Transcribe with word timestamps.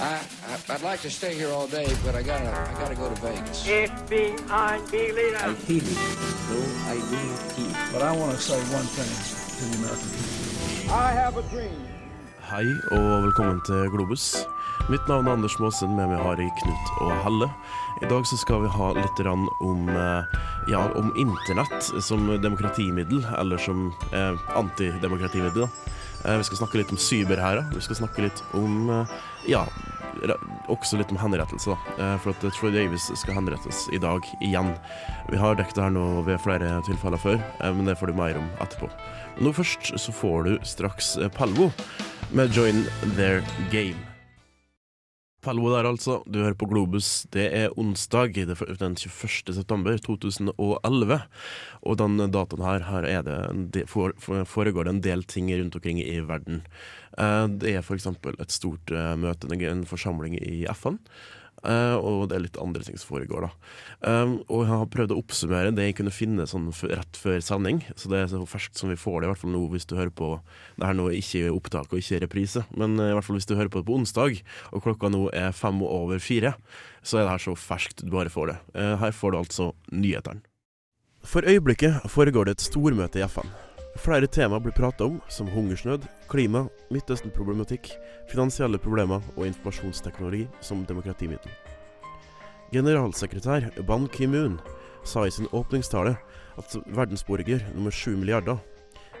I, 0.00 0.20
I, 0.48 0.74
I'd 0.74 0.82
like 0.82 1.00
to 1.02 1.10
stay 1.10 1.34
here 1.34 1.50
all 1.50 1.66
day, 1.66 1.86
but 2.04 2.14
I 2.14 2.22
gotta, 2.22 2.48
I 2.48 2.72
gotta 2.80 2.94
go 2.94 3.08
to 3.08 3.20
Vegas. 3.20 3.66
FBI. 3.66 4.50
I 4.50 4.78
feel 4.88 5.16
it, 5.18 5.34
though 6.48 6.68
I 6.88 6.96
do 7.10 7.68
not. 7.68 7.92
But 7.92 8.02
I 8.02 8.16
want 8.16 8.32
to 8.36 8.42
say 8.42 8.58
one 8.72 8.86
thing 8.96 9.12
to 9.58 9.64
the 9.70 9.76
American 9.78 10.08
people. 10.08 10.94
I 10.94 11.12
have 11.12 11.36
a 11.36 11.42
dream. 11.50 11.80
Hei 12.44 12.66
og 12.92 13.22
velkommen 13.22 13.60
til 13.66 13.90
Globus. 13.90 14.46
Mitt 14.88 15.08
navn 15.08 15.26
er 15.26 15.32
Anders 15.32 15.58
Maasen, 15.60 15.96
med 15.96 16.10
meg 16.10 16.20
har 16.20 16.40
jeg 16.40 16.52
Knut 16.62 16.90
og 17.00 17.12
Helle. 17.24 17.48
I 18.02 18.08
dag 18.10 18.26
så 18.26 18.36
skal 18.40 18.64
vi 18.64 18.68
ha 18.68 18.92
litt 18.98 19.20
om, 19.26 19.88
eh, 19.88 20.24
ja, 20.68 20.82
om 20.96 21.12
internett 21.16 21.92
som 22.04 22.26
demokratimiddel, 22.42 23.26
eller 23.38 23.56
som 23.58 23.92
eh, 24.12 24.56
antidemokratimiddel. 24.56 25.68
da. 25.68 25.92
Eh, 26.24 26.36
vi 26.36 26.44
skal 26.44 26.62
snakke 26.62 26.80
litt 26.80 26.92
om 26.92 27.00
cyber 27.00 27.40
her 27.40 27.60
da, 27.60 27.64
Vi 27.74 27.82
skal 27.84 27.98
snakke 27.98 28.24
litt 28.24 28.40
om 28.56 28.88
eh, 28.90 29.16
ja, 29.50 29.64
også 30.72 30.96
litt 30.96 31.12
om 31.12 31.20
henrettelse, 31.20 31.74
da. 31.74 31.96
Eh, 31.98 32.14
for 32.22 32.32
at 32.32 32.46
Troy 32.56 32.72
Davis 32.72 33.10
skal 33.20 33.36
henrettes 33.36 33.84
i 33.92 34.00
dag 34.00 34.24
igjen. 34.40 34.72
Vi 35.28 35.40
har 35.40 35.58
dekket 35.58 35.80
det 35.80 35.86
her 35.88 35.94
nå 35.94 36.06
ved 36.28 36.40
flere 36.44 36.78
tilfeller 36.88 37.20
før, 37.20 37.42
men 37.60 37.84
det 37.88 37.98
får 38.00 38.12
du 38.12 38.18
mer 38.18 38.40
om 38.40 38.48
etterpå. 38.64 38.88
Men 39.36 39.48
nå 39.48 39.54
først 39.56 39.94
så 40.00 40.16
får 40.16 40.48
du 40.48 40.56
straks 40.64 41.14
Pelvo 41.36 41.70
med 42.34 42.56
Join 42.56 42.84
Their 43.18 43.44
Game. 43.74 44.13
Pelvo 45.44 45.70
der, 45.72 45.86
altså. 45.88 46.22
Du 46.26 46.40
hører 46.40 46.56
på 46.58 46.68
Globus. 46.70 47.26
Det 47.34 47.44
er 47.52 47.74
onsdag 47.80 48.32
den 48.80 48.96
21. 48.96 49.54
september 49.56 49.98
2011. 50.00 51.20
Og 51.84 51.98
den 52.00 52.16
datoen 52.32 52.64
her, 52.64 52.86
her 52.88 53.08
er 53.08 53.28
det 53.74 53.84
foregår 53.90 54.88
det 54.88 54.94
en 54.94 55.04
del 55.04 55.24
ting 55.28 55.52
rundt 55.52 55.76
omkring 55.76 56.00
i 56.00 56.18
verden. 56.24 56.62
Eh, 57.18 57.46
det 57.60 57.74
er 57.74 57.84
f.eks. 57.84 58.08
et 58.08 58.54
stort 58.54 58.90
eh, 58.90 59.14
møte, 59.20 59.50
en 59.52 59.86
forsamling 59.88 60.38
i 60.40 60.64
FN. 60.72 60.98
Eh, 61.64 61.96
og 61.96 62.28
det 62.28 62.36
er 62.36 62.44
litt 62.44 62.60
andre 62.60 62.84
ting 62.84 62.98
som 63.00 63.14
foregår, 63.14 63.46
da. 63.46 63.70
Um, 64.04 64.34
og 64.52 64.64
jeg 64.64 64.70
har 64.70 64.90
prøvd 64.92 65.14
å 65.14 65.18
oppsummere 65.22 65.72
det 65.72 65.86
jeg 65.88 65.96
kunne 66.00 66.12
finne 66.12 66.44
sånn 66.48 66.68
rett 66.90 67.16
før 67.20 67.40
sending. 67.44 67.80
Så 67.96 68.10
det 68.12 68.20
er 68.20 68.30
så 68.32 68.42
ferskt 68.48 68.80
som 68.80 68.92
vi 68.92 68.98
får 69.00 69.20
det, 69.20 69.28
i 69.28 69.32
hvert 69.32 69.42
fall 69.44 69.54
nå 69.54 69.62
hvis 69.72 69.88
du 69.88 69.96
hører 69.96 70.12
på 70.14 70.34
Det 70.76 70.84
her 70.84 70.96
nå 70.98 71.08
er 71.08 71.18
ikke 71.18 71.52
opptak 71.54 71.92
og 71.92 72.00
ikke 72.00 72.20
reprise, 72.26 72.64
men 72.76 72.98
eh, 72.98 73.12
i 73.12 73.16
hvert 73.16 73.26
fall 73.26 73.38
hvis 73.38 73.48
du 73.48 73.56
hører 73.56 73.72
på 73.72 73.80
det 73.80 73.88
på 73.88 73.96
onsdag, 73.96 74.40
og 74.76 74.84
klokka 74.84 75.12
nå 75.12 75.28
er 75.32 75.56
fem 75.56 75.80
over 75.86 76.20
fire, 76.22 76.54
så 77.04 77.20
er 77.20 77.26
det 77.26 77.36
her 77.36 77.46
så 77.46 77.56
ferskt 77.58 78.04
du 78.04 78.12
bare 78.12 78.32
får 78.32 78.52
det. 78.52 78.58
Eh, 78.76 78.96
her 79.00 79.16
får 79.16 79.32
du 79.32 79.40
altså 79.40 79.70
nyhetene. 79.92 80.44
For 81.24 81.46
øyeblikket 81.48 82.04
foregår 82.12 82.50
det 82.50 82.58
et 82.58 82.66
stormøte 82.66 83.22
i 83.22 83.24
FN. 83.24 83.48
Flere 83.96 84.26
tema 84.26 84.60
blir 84.60 84.72
prata 84.72 85.04
om, 85.04 85.20
som 85.28 85.48
hungersnød, 85.48 86.02
klima, 86.28 86.66
Midtøsten-problematikk, 86.90 87.92
finansielle 88.28 88.78
problemer 88.78 89.22
og 89.36 89.46
informasjonsteknologi 89.46 90.48
som 90.60 90.82
demokratimiddel. 90.88 91.50
Generalsekretær 92.74 93.68
Ban 93.86 94.08
Ki-moon 94.10 94.58
sa 95.06 95.26
i 95.26 95.30
sin 95.30 95.46
åpningstale 95.52 96.16
at 96.58 96.76
verdensborger 96.86 97.62
nummer 97.74 97.94
sju 97.94 98.16
milliarder 98.16 98.58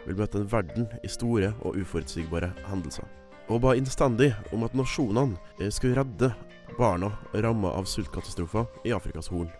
vil 0.06 0.18
møte 0.18 0.40
en 0.40 0.48
verden 0.50 0.88
i 1.04 1.10
store 1.12 1.52
og 1.62 1.78
uforutsigbare 1.78 2.50
hendelser. 2.66 3.06
Og 3.48 3.60
ba 3.62 3.76
innstendig 3.78 4.32
om 4.56 4.64
at 4.66 4.74
nasjonene 4.74 5.38
eh, 5.60 5.70
skulle 5.70 6.00
redde 6.00 6.32
barna 6.78 7.12
ramma 7.32 7.70
av 7.78 7.86
sultkatastrofer 7.86 8.66
i 8.88 8.94
Afrikas 8.96 9.30
Horn. 9.30 9.52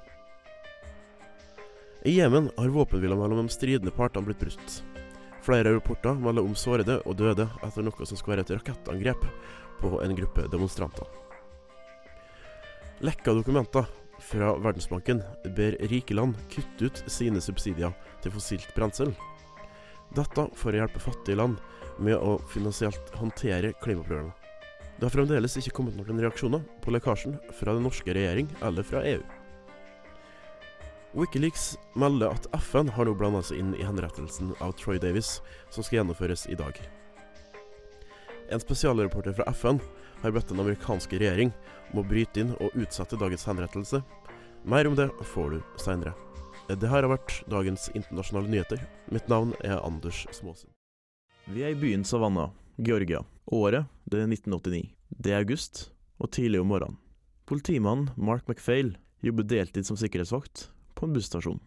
I 2.04 2.18
Jemen 2.18 2.50
har 2.56 2.68
våpenhvila 2.68 3.16
mellom 3.16 3.46
de 3.46 3.54
stridende 3.54 3.94
partene 3.94 4.26
blitt 4.26 4.42
brutt. 4.42 4.82
Flere 5.44 5.74
rapporter 5.74 6.16
melder 6.16 6.46
om 6.46 6.54
sårede 6.56 7.00
og 7.04 7.18
døde 7.20 7.44
etter 7.66 7.84
noe 7.84 8.06
som 8.08 8.16
skal 8.16 8.34
være 8.34 8.46
et 8.46 8.54
rakettangrep 8.54 9.26
på 9.82 9.90
en 10.00 10.16
gruppe 10.16 10.46
demonstranter. 10.48 11.04
Lekka 13.04 13.34
dokumenter 13.36 13.84
fra 14.24 14.54
Verdensbanken 14.56 15.20
ber 15.56 15.76
rike 15.90 16.16
land 16.16 16.38
kutte 16.48 16.88
ut 16.88 17.02
sine 17.12 17.42
subsidier 17.44 17.92
til 18.24 18.32
fossilt 18.32 18.72
brensel. 18.76 19.12
Dette 20.16 20.46
for 20.56 20.72
å 20.72 20.80
hjelpe 20.80 21.02
fattige 21.02 21.36
land 21.42 21.60
med 21.98 22.16
å 22.16 22.38
finansielt 22.48 23.12
håndtere 23.18 23.74
klimaproblemet. 23.84 24.32
Det 24.96 25.08
har 25.08 25.12
fremdeles 25.12 25.58
ikke 25.58 25.74
kommet 25.76 25.96
noen 25.98 26.22
reaksjoner 26.22 26.62
på 26.80 26.94
lekkasjen 26.94 27.36
fra 27.58 27.74
den 27.74 27.84
norske 27.84 28.14
regjering 28.14 28.48
eller 28.62 28.86
fra 28.86 29.02
EU. 29.10 29.20
Wikileaks 31.14 31.78
melder 31.94 32.32
at 32.34 32.46
FN 32.58 32.88
har 32.90 33.06
nå 33.06 33.12
blanda 33.14 33.38
seg 33.46 33.60
inn 33.62 33.74
i 33.78 33.84
henrettelsen 33.86 34.50
av 34.64 34.72
Troy 34.80 34.98
Davis, 34.98 35.36
som 35.70 35.86
skal 35.86 36.00
gjennomføres 36.00 36.48
i 36.50 36.56
dag. 36.58 36.80
En 38.50 38.58
spesialreporter 38.62 39.36
fra 39.36 39.46
FN 39.54 39.78
har 40.24 40.34
bedt 40.34 40.50
den 40.50 40.62
amerikanske 40.64 41.20
regjering 41.22 41.52
om 41.92 42.02
å 42.02 42.06
bryte 42.10 42.42
inn 42.42 42.50
og 42.58 42.74
utsette 42.74 43.18
dagens 43.20 43.46
henrettelse. 43.46 44.02
Mer 44.66 44.90
om 44.90 44.98
det 44.98 45.06
får 45.30 45.54
du 45.54 45.78
seinere. 45.78 46.16
Det 46.66 46.90
her 46.90 47.04
har 47.04 47.12
vært 47.12 47.38
dagens 47.52 47.86
internasjonale 47.94 48.50
nyheter. 48.50 48.82
Mitt 49.14 49.30
navn 49.30 49.54
er 49.62 49.78
Anders 49.84 50.24
Småsen. 50.34 50.72
Vi 51.46 51.62
er 51.62 51.76
i 51.76 51.78
byen 51.78 52.02
Savannah, 52.08 52.50
Georgia. 52.74 53.22
Året 53.54 53.86
det 54.10 54.24
er 54.24 54.30
1989. 54.32 54.90
Det 55.14 55.30
er 55.30 55.44
august, 55.44 55.92
og 56.18 56.34
tidlig 56.34 56.64
om 56.64 56.72
morgenen. 56.74 56.98
Politimannen 57.46 58.10
Mark 58.16 58.48
McPhail 58.48 58.96
jobber 59.22 59.46
deltid 59.46 59.86
som 59.86 60.00
sikkerhetsvakt 60.00 60.70
på 60.94 61.06
en 61.06 61.14
busstasjon. 61.16 61.60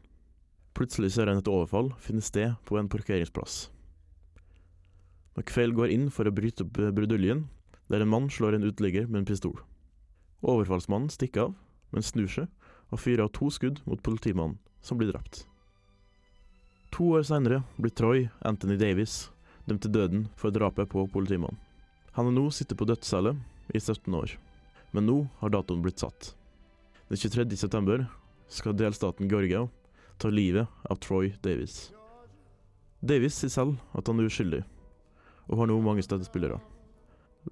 Plutselig 0.77 1.13
ser 1.15 1.29
han 1.31 1.41
et 1.41 1.49
overfall 1.49 1.91
finne 2.03 2.21
sted 2.21 2.53
på 2.67 2.77
en 2.77 2.89
parkeringsplass. 2.91 3.67
McFail 5.38 5.73
går 5.77 5.93
inn 5.93 6.07
for 6.13 6.25
å 6.27 6.33
bryte 6.33 6.65
opp 6.65 6.77
bruduljen, 6.77 7.45
der 7.88 8.03
en 8.03 8.11
mann 8.11 8.29
slår 8.33 8.57
en 8.57 8.65
uteligger 8.67 9.07
med 9.07 9.21
en 9.21 9.29
pistol. 9.29 9.57
Overfallsmannen 10.41 11.11
stikker 11.13 11.47
av, 11.47 11.53
men 11.93 12.05
snur 12.05 12.29
seg 12.29 12.49
og 12.91 13.01
fyrer 13.01 13.25
av 13.25 13.33
to 13.35 13.49
skudd 13.53 13.81
mot 13.85 14.01
politimannen, 14.03 14.57
som 14.81 14.99
blir 14.99 15.11
drept. 15.11 15.45
To 16.95 17.11
år 17.17 17.25
senere 17.27 17.61
blir 17.77 17.94
Troy 17.94 18.27
Anthony 18.47 18.77
Davis 18.79 19.27
dømt 19.67 19.83
til 19.83 19.94
døden 19.94 20.27
for 20.39 20.53
drapet 20.55 20.89
på 20.89 21.03
politimannen. 21.11 21.59
Han 22.17 22.31
er 22.31 22.38
nå 22.38 22.47
sittet 22.49 22.79
på 22.79 22.88
dødscelle 22.89 23.35
i 23.75 23.79
17 23.79 24.13
år, 24.15 24.31
men 24.95 25.05
nå 25.05 25.17
har 25.41 25.53
datoen 25.53 25.83
blitt 25.83 26.01
satt. 26.01 26.31
Den 27.11 27.19
23. 27.19 28.07
skal 28.49 28.77
delstaten 28.77 29.29
Georgia 29.29 29.67
ta 30.17 30.31
livet 30.31 30.67
av 30.89 30.99
Troy 31.03 31.33
Davis. 31.43 31.91
Davis 32.99 33.37
sier 33.37 33.53
selv 33.53 33.77
at 33.97 34.09
han 34.09 34.19
er 34.19 34.29
uskyldig, 34.29 34.63
og 35.47 35.61
har 35.61 35.69
nå 35.69 35.77
mange 35.85 36.05
støttespillere. 36.05 36.57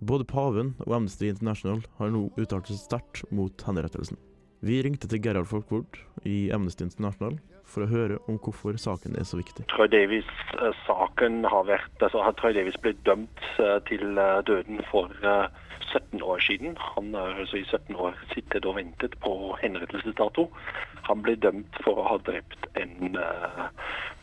Både 0.02 0.28
paven 0.28 0.74
og 0.84 0.96
Amnesty 0.98 1.30
International 1.30 1.84
har 2.00 2.12
nå 2.12 2.26
uttalt 2.36 2.68
seg 2.72 2.82
sterkt 2.82 3.24
mot 3.32 3.68
henrettelsen. 3.68 4.18
Vi 4.66 4.82
ringte 4.84 5.08
til 5.08 5.22
Gerhard 5.22 5.48
Folkvord 5.48 6.00
i 6.26 6.50
Amnesty 6.56 6.88
International 6.88 7.38
for 7.66 7.86
å 7.86 7.92
høre 7.92 8.18
om 8.30 8.40
hvorfor 8.42 8.78
saken 8.82 9.18
er 9.20 9.28
så 9.28 9.40
viktig. 9.40 9.68
Troy 9.74 9.90
Davis-saken 9.92 11.46
har 11.52 11.68
vært 11.70 12.06
altså 12.06 12.24
Troy 12.40 12.56
Davies 12.58 12.80
ble 12.84 12.96
dømt 13.08 13.46
eh, 13.60 13.78
til 13.90 14.18
eh, 14.22 14.42
døden 14.48 14.82
for 14.92 15.12
eh, 15.24 15.48
17 15.92 16.24
år 16.24 16.42
siden. 16.44 16.76
Han 16.96 17.14
har 17.16 17.38
altså 17.40 17.62
i 17.62 17.66
17 17.66 17.96
år 17.96 18.18
sittet 18.34 18.66
og 18.66 18.78
ventet 18.80 19.16
på 19.24 19.56
henrettelsesdato. 19.62 20.50
Han 21.10 21.22
ble 21.26 21.38
dømt 21.40 21.80
for 21.86 22.02
å 22.02 22.08
ha 22.10 22.18
drept 22.26 22.66
en 22.82 23.16
uh, 23.16 23.68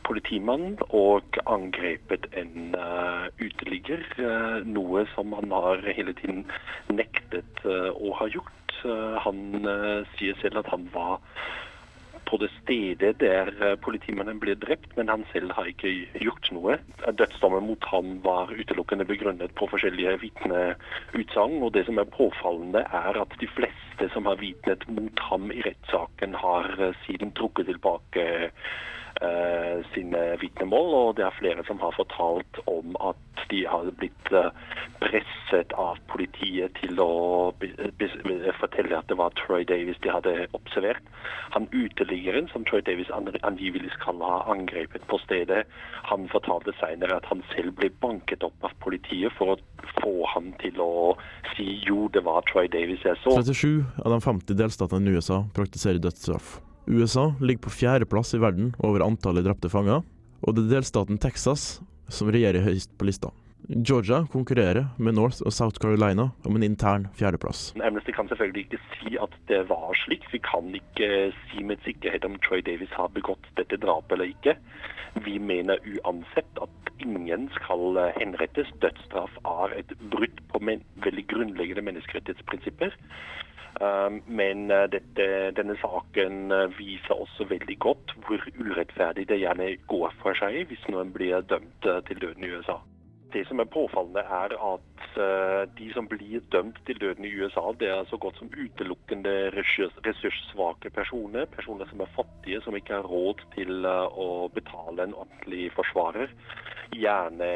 politimann 0.04 0.74
og 0.90 1.38
angrepet 1.46 2.26
en 2.36 2.74
uh, 2.74 3.30
uteligger. 3.38 4.02
Uh, 4.18 4.66
noe 4.66 5.06
som 5.14 5.32
han 5.38 5.54
har 5.54 5.86
hele 5.94 6.16
tiden 6.18 6.42
nektet 6.92 7.64
eh, 7.64 7.90
å 7.92 8.12
ha 8.18 8.28
gjort. 8.32 8.76
Eh, 8.84 9.18
han 9.24 9.68
eh, 9.68 10.08
sier 10.16 10.38
selv 10.42 10.62
at 10.62 10.70
han 10.72 10.88
var 10.94 11.20
på 12.32 12.38
det 12.40 12.48
stedet 12.62 13.18
der 13.20 13.50
eh, 13.60 13.74
politimannen 13.84 14.40
ble 14.40 14.54
drept, 14.56 14.94
men 14.96 15.10
han 15.12 15.26
selv 15.32 15.52
har 15.52 15.68
ikke 15.68 15.90
gjort 16.24 16.48
noe. 16.56 16.78
Dødsdommen 17.20 17.66
mot 17.68 17.84
ham 17.92 18.14
var 18.24 18.54
utelukkende 18.56 19.04
begrunnet 19.08 19.52
på 19.58 19.68
forskjellige 19.68 20.16
vitneutsagn, 20.24 21.58
og 21.60 21.74
det 21.76 21.84
som 21.88 22.00
er 22.00 22.08
påfallende 22.16 22.86
er 22.88 23.20
at 23.20 23.36
de 23.42 23.50
fleste 23.52 24.08
som 24.14 24.30
har 24.30 24.40
vitnet 24.40 24.88
mot 24.88 25.26
ham 25.28 25.52
i 25.52 25.60
rettssaken, 25.66 26.40
har 26.40 26.72
eh, 26.80 26.96
siden 27.04 27.36
trukket 27.36 27.68
tilbake 27.68 28.26
sine 29.92 30.20
vitnemål, 30.40 30.94
og 30.98 31.10
det 31.18 31.26
er 31.26 31.36
flere 31.36 31.62
som 31.68 31.78
har 31.82 31.92
fortalt 31.94 32.58
om 32.70 32.96
at 33.04 33.42
de 33.52 33.64
har 33.68 33.90
blitt 34.00 34.32
eh, 34.32 34.48
presset 35.02 35.74
av 35.78 36.00
politiet 36.12 36.72
til 36.80 37.00
å 37.02 37.52
fortelle 38.60 38.96
at 38.96 39.08
det 39.10 39.18
var 39.20 39.34
Troy 39.38 39.66
Davis 39.68 40.00
de 40.04 40.12
hadde 40.12 40.34
observert. 40.56 41.04
Han 41.56 41.68
uteliggeren, 41.74 42.48
som 42.52 42.64
Troy 42.68 42.80
Davis 42.86 43.10
an, 43.14 43.28
angivelig 43.44 43.92
skal 43.98 44.22
ha 44.24 44.42
angrepet 44.52 45.04
på 45.10 45.20
stedet, 45.26 45.64
han 46.08 46.26
fortalte 46.32 46.74
senere 46.80 47.20
at 47.20 47.28
han 47.30 47.44
selv 47.52 47.76
ble 47.80 47.92
banket 48.02 48.46
opp 48.46 48.68
av 48.68 48.74
politiet 48.84 49.34
for 49.36 49.54
å 49.54 49.60
få 50.00 50.14
han 50.32 50.52
til 50.62 50.80
å 50.82 51.14
si 51.52 51.82
jo, 51.86 52.06
det 52.14 52.24
var 52.24 52.44
Troy 52.48 52.70
Davis 52.72 53.04
jeg 53.04 53.20
så. 53.24 53.36
37 53.42 54.04
av 54.04 54.12
de 54.16 54.20
50 54.24 54.60
delstatene 54.64 55.10
i 55.10 55.18
USA 55.18 55.42
praktiserer 55.56 56.00
dødsstraff. 56.02 56.60
USA 56.86 57.34
ligger 57.40 57.62
på 57.62 57.70
fjerdeplass 57.70 58.34
i 58.34 58.40
verden 58.42 58.72
over 58.78 59.04
antallet 59.04 59.46
drepte 59.46 59.70
fanger, 59.70 60.02
og 60.42 60.56
det 60.56 60.66
er 60.66 60.78
delstaten 60.78 61.20
Texas 61.22 61.78
som 62.10 62.30
regjerer 62.34 62.64
høyest 62.66 62.90
på 62.98 63.06
lista. 63.06 63.30
Georgia 63.86 64.24
konkurrerer 64.32 64.88
med 64.98 65.14
North 65.14 65.38
og 65.46 65.54
South 65.54 65.78
Carolina 65.78 66.32
om 66.42 66.56
en 66.58 66.66
intern 66.66 67.06
fjerdeplass. 67.14 67.70
Amnesty 67.78 68.10
kan 68.10 68.26
selvfølgelig 68.28 68.64
ikke 68.66 68.80
si 68.96 69.14
at 69.22 69.36
det 69.48 69.60
var 69.68 69.94
slik. 70.02 70.26
Vi 70.32 70.40
kan 70.42 70.74
ikke 70.74 71.30
si 71.52 71.62
med 71.62 71.78
sikkerhet 71.86 72.26
om 72.26 72.34
Troy 72.42 72.64
Davis 72.66 72.90
har 72.98 73.12
begått 73.14 73.46
dette 73.60 73.78
drapet 73.78 74.16
eller 74.18 74.34
ikke. 74.34 74.56
Vi 75.22 75.38
mener 75.38 75.78
uansett 75.86 76.58
at 76.64 76.90
ingen 76.98 77.46
skal 77.54 78.00
henrettes. 78.18 78.74
Dødsstraff 78.82 79.38
er 79.46 79.78
et 79.78 79.94
brudd 80.10 80.42
på 80.50 80.58
men 80.58 80.82
veldig 81.06 81.28
grunnleggende 81.30 81.86
menneskerettighetsprinsipper. 81.86 82.98
Um, 83.80 84.20
Men 84.26 84.70
eh, 84.70 84.84
dette, 84.92 85.26
denne 85.56 85.74
saken 85.80 86.52
eh, 86.52 86.68
viser 86.76 87.16
også 87.16 87.46
veldig 87.48 87.78
godt 87.80 88.12
hvor 88.26 88.42
urettferdig 88.60 89.24
det 89.30 89.38
gjerne 89.40 89.70
går 89.88 90.12
for 90.20 90.36
seg 90.36 90.66
hvis 90.68 90.82
noen 90.92 91.12
blir 91.14 91.40
dømt 91.48 91.88
eh, 91.88 92.02
til 92.08 92.20
døden 92.20 92.44
i 92.44 92.50
USA. 92.52 92.76
Det 93.32 93.46
som 93.48 93.62
er 93.64 93.70
påfallende, 93.72 94.20
er 94.20 94.52
at 94.60 95.14
de 95.78 95.86
som 95.94 96.04
blir 96.08 96.42
dømt 96.52 96.76
til 96.84 96.98
døden 97.00 97.24
i 97.24 97.30
USA, 97.32 97.62
det 97.80 97.88
er 97.88 98.04
så 98.10 98.18
godt 98.20 98.36
som 98.36 98.50
utelukkende 98.52 99.32
ressurssvake 99.56 100.92
personer. 100.92 101.48
Personer 101.48 101.88
som 101.88 102.04
er 102.04 102.12
fattige, 102.12 102.60
som 102.60 102.76
ikke 102.76 102.98
har 102.98 103.08
råd 103.08 103.40
til 103.54 103.88
å 103.88 104.28
betale 104.52 105.08
en 105.08 105.16
ordentlig 105.16 105.70
forsvarer. 105.72 106.28
Gjerne 106.92 107.46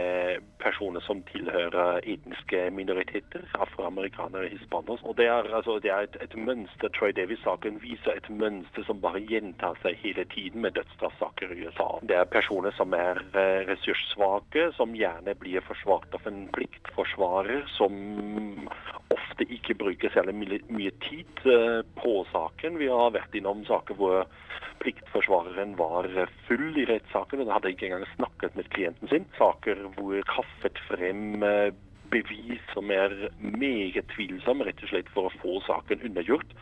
personer 0.62 1.02
som 1.04 1.20
tilhører 1.28 2.00
etniske 2.08 2.62
minoriteter, 2.72 3.44
afroamerikanere, 3.60 4.48
hispanere. 4.48 4.98
Og 5.04 5.16
det 5.18 5.26
er, 5.28 5.50
altså, 5.58 5.78
det 5.84 5.92
er 5.92 6.06
et, 6.08 6.16
et 6.24 6.36
mønster. 6.40 6.88
Troy 6.96 7.12
Davis-saken 7.16 7.80
viser 7.82 8.16
et 8.16 8.30
mønster 8.32 8.86
som 8.88 9.02
bare 9.02 9.20
gjentar 9.28 9.76
seg 9.82 9.98
hele 10.02 10.24
tiden 10.32 10.64
med 10.64 10.76
dødsstraffsaker 10.78 11.52
i 11.52 11.66
USA. 11.66 11.90
Det 12.08 12.16
er 12.16 12.32
personer 12.32 12.72
som 12.78 12.96
er 12.96 13.20
eh, 13.36 13.60
ressurssvake, 13.68 14.70
som 14.78 14.96
gjerne 14.96 15.36
blir 15.38 15.64
forsvart 15.68 16.16
av 16.16 16.26
en 16.30 16.46
pliktforsvarer, 16.56 17.66
som 17.76 18.00
ofte 19.14 19.46
ikke 19.52 19.76
bruker 19.78 20.12
særlig 20.14 20.34
mye, 20.38 20.92
tid 21.04 21.46
eh, 21.46 21.80
på 22.00 22.18
saken. 22.32 22.78
Vi 22.80 22.90
har 22.90 23.14
vært 23.14 23.34
innom 23.38 23.64
saker 23.68 23.98
hvor 23.98 24.24
pliktforsvareren 24.82 25.74
var 25.78 26.08
full 26.48 26.76
i 26.78 26.86
rettssaken, 26.88 27.42
og 27.44 27.54
hadde 27.56 27.72
ikke 27.74 27.90
engang 27.90 28.06
snakket 28.14 28.56
med 28.58 28.70
klienten 28.74 29.12
sin. 29.12 29.28
Saker 29.38 29.86
hvor 29.96 30.20
kaffet 30.30 30.80
frem 30.88 31.42
eh, 31.46 31.70
bevis 32.12 32.62
som 32.74 32.90
er 32.94 33.14
meget 33.40 34.06
tvilsomme, 34.14 34.66
rett 34.66 34.82
og 34.84 34.92
slett 34.92 35.10
for 35.14 35.28
å 35.28 35.36
få 35.40 35.60
saken 35.66 36.04
undergjort. 36.10 36.54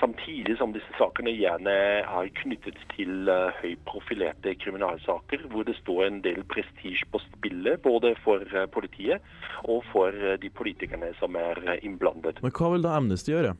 Samtidig 0.00 0.58
som 0.58 0.74
disse 0.74 0.92
sakene 0.98 1.32
gjerne 1.32 1.72
er 2.04 2.32
knyttet 2.42 2.76
til 2.92 3.30
uh, 3.32 3.54
høyprofilerte 3.62 4.52
kriminalsaker, 4.60 5.46
hvor 5.52 5.64
det 5.64 5.76
står 5.78 6.02
en 6.06 6.18
del 6.24 6.42
prestisje 6.52 7.08
på 7.12 7.20
spillet, 7.30 7.80
både 7.84 8.12
for 8.24 8.44
eh, 8.44 8.68
politiet 8.72 9.24
og 9.64 9.84
for 9.92 10.12
eh, 10.12 10.36
de 10.42 10.50
politikerne 10.52 11.14
som 11.20 11.36
er 11.40 11.78
innblandet. 11.78 12.42
Men 12.44 12.52
hva 12.52 12.74
vil 12.74 12.84
da 12.84 12.96
Amnesty 12.98 13.32
gjøre? 13.32 13.54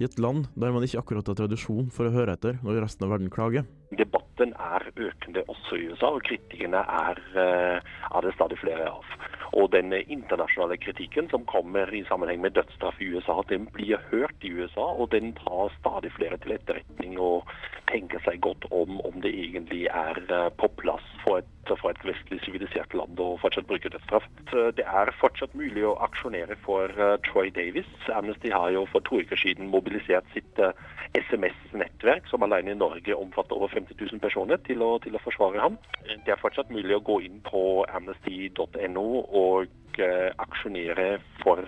I 0.00 0.08
et 0.08 0.18
land 0.18 0.48
der 0.58 0.72
man 0.74 0.82
ikke 0.86 1.02
akkurat 1.02 1.28
har 1.28 1.38
tradisjon 1.38 1.90
for 1.94 2.08
å 2.08 2.14
høre 2.14 2.34
etter 2.34 2.58
når 2.64 2.80
resten 2.86 3.06
av 3.06 3.12
verden 3.14 3.30
klager. 3.30 3.66
Debatten 3.94 4.54
er 4.56 4.88
økende 4.96 5.44
også 5.44 5.76
i 5.76 5.90
USA, 5.92 6.14
og 6.16 6.24
kritikerne 6.26 6.80
er, 6.80 7.20
er 7.36 8.24
det 8.24 8.32
stadig 8.38 8.58
flere 8.62 8.88
av. 8.88 9.04
Og 9.52 9.72
den 9.72 9.92
internasjonale 9.92 10.76
kritikken 10.78 11.28
som 11.30 11.46
kommer 11.50 11.90
i 11.94 12.04
sammenheng 12.08 12.40
med 12.44 12.54
dødsstraff 12.54 13.00
i 13.02 13.08
USA, 13.14 13.40
den 13.48 13.66
blir 13.74 13.98
hørt 14.10 14.46
i 14.46 14.52
USA, 14.54 14.86
og 14.94 15.10
den 15.14 15.32
tar 15.38 15.72
stadig 15.78 16.12
flere 16.14 16.38
til 16.38 16.54
etterretning 16.54 17.18
og 17.18 17.50
tenker 17.90 18.22
seg 18.26 18.40
godt 18.46 18.68
om 18.70 19.00
om 19.06 19.20
det 19.24 19.32
egentlig 19.34 19.86
er 19.90 20.20
eh, 20.30 20.50
på 20.60 20.70
plass 20.78 21.06
for 21.24 21.42
et, 21.42 21.48
et 22.00 22.08
vestlig 22.08 22.40
sivilisert 22.44 22.94
land 22.96 23.20
å 23.20 23.36
fortsatt 23.40 23.66
bruke 23.68 23.90
dødsstraff. 23.92 24.26
Det 24.50 24.84
er 24.84 25.12
fortsatt 25.20 25.54
mulig 25.58 25.84
å 25.86 25.96
aksjonere 26.06 26.56
for 26.64 26.92
eh, 26.96 27.16
Troy 27.26 27.50
Davis. 27.54 27.88
Amnesty 28.14 28.52
har 28.52 28.70
jo 28.74 28.86
for 28.92 29.04
to 29.06 29.20
uker 29.20 29.38
siden 29.40 29.70
mobilisert 29.72 30.26
sitt 30.34 30.60
eh, 30.62 30.72
SMS-nettverk, 31.18 32.28
som 32.30 32.44
alene 32.46 32.72
i 32.72 32.78
Norge 32.78 33.16
omfatter 33.16 33.58
over 33.58 33.72
50 33.74 33.98
000 34.00 34.22
personer, 34.22 34.60
til 34.66 34.82
å, 34.84 34.94
til 35.04 35.16
å 35.16 35.22
forsvare 35.24 35.60
ham. 35.60 35.78
Det 36.08 36.32
er 36.32 36.40
fortsatt 36.40 36.72
mulig 36.72 36.96
å 36.96 37.04
gå 37.04 37.20
inn 37.26 37.40
på 37.46 37.84
amnesty.no 37.90 39.08
og 39.44 40.00
eh, 40.00 40.30
aksjonere 40.40 41.12
for 41.44 41.64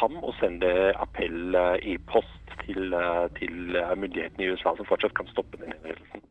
ham 0.00 0.18
og 0.22 0.34
sende 0.40 0.72
appell 0.98 1.54
i 1.78 1.94
e-post 1.94 2.56
til, 2.64 2.96
til 3.38 3.76
myndighetene 3.76 4.44
i 4.44 4.50
USA, 4.54 4.74
som 4.74 4.88
fortsatt 4.88 5.14
kan 5.16 5.30
stoppe 5.30 5.60
den 5.62 5.72
henrettelsen. 5.76 6.26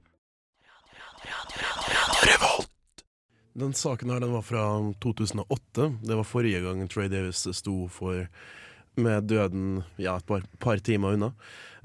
Den 3.55 3.73
saken 3.73 4.09
her 4.11 4.19
den 4.19 4.33
var 4.35 4.41
fra 4.43 4.93
2008. 4.99 5.85
Det 6.03 6.15
var 6.15 6.27
forrige 6.27 6.59
gang 6.59 6.81
Trey 6.91 7.07
Davis 7.07 7.45
sto 7.55 7.85
for 7.87 8.25
med 8.99 9.27
døden 9.31 9.83
ja, 9.95 10.17
et 10.17 10.25
par, 10.27 10.43
par 10.59 10.81
timer 10.83 11.15
unna. 11.15 11.29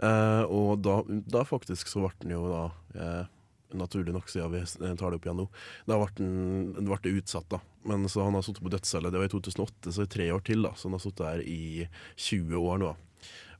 Eh, 0.03 0.43
og 0.51 0.81
da, 0.83 0.97
da 1.07 1.45
faktisk 1.47 1.91
så 1.91 2.03
ble 2.03 2.11
den 2.25 2.35
jo 2.35 2.49
da 2.51 2.65
eh, 2.95 3.37
Naturlig 3.71 4.11
nok, 4.11 4.27
siden 4.27 4.51
vi 4.51 4.65
tar 4.99 5.13
det 5.13 5.21
opp 5.21 5.27
igjen 5.29 5.37
nå. 5.39 5.45
Da 5.87 5.95
ble 6.01 6.09
den, 6.19 7.13
utsatt, 7.21 7.47
da. 7.53 7.61
Men 7.87 8.09
så 8.11 8.25
han 8.27 8.35
har 8.35 8.43
sittet 8.43 8.65
på 8.65 8.73
dødscelle. 8.73 9.13
Det 9.15 9.21
var 9.21 9.29
i 9.29 9.31
2008, 9.31 9.93
så 9.95 10.03
i 10.03 10.11
tre 10.11 10.27
år 10.35 10.43
til. 10.43 10.65
da 10.67 10.73
Så 10.75 10.89
han 10.89 10.97
har 10.97 11.03
sittet 11.05 11.23
der 11.23 11.43
i 11.47 11.87
20 12.17 12.59
år 12.59 12.81
nå. 12.83 12.89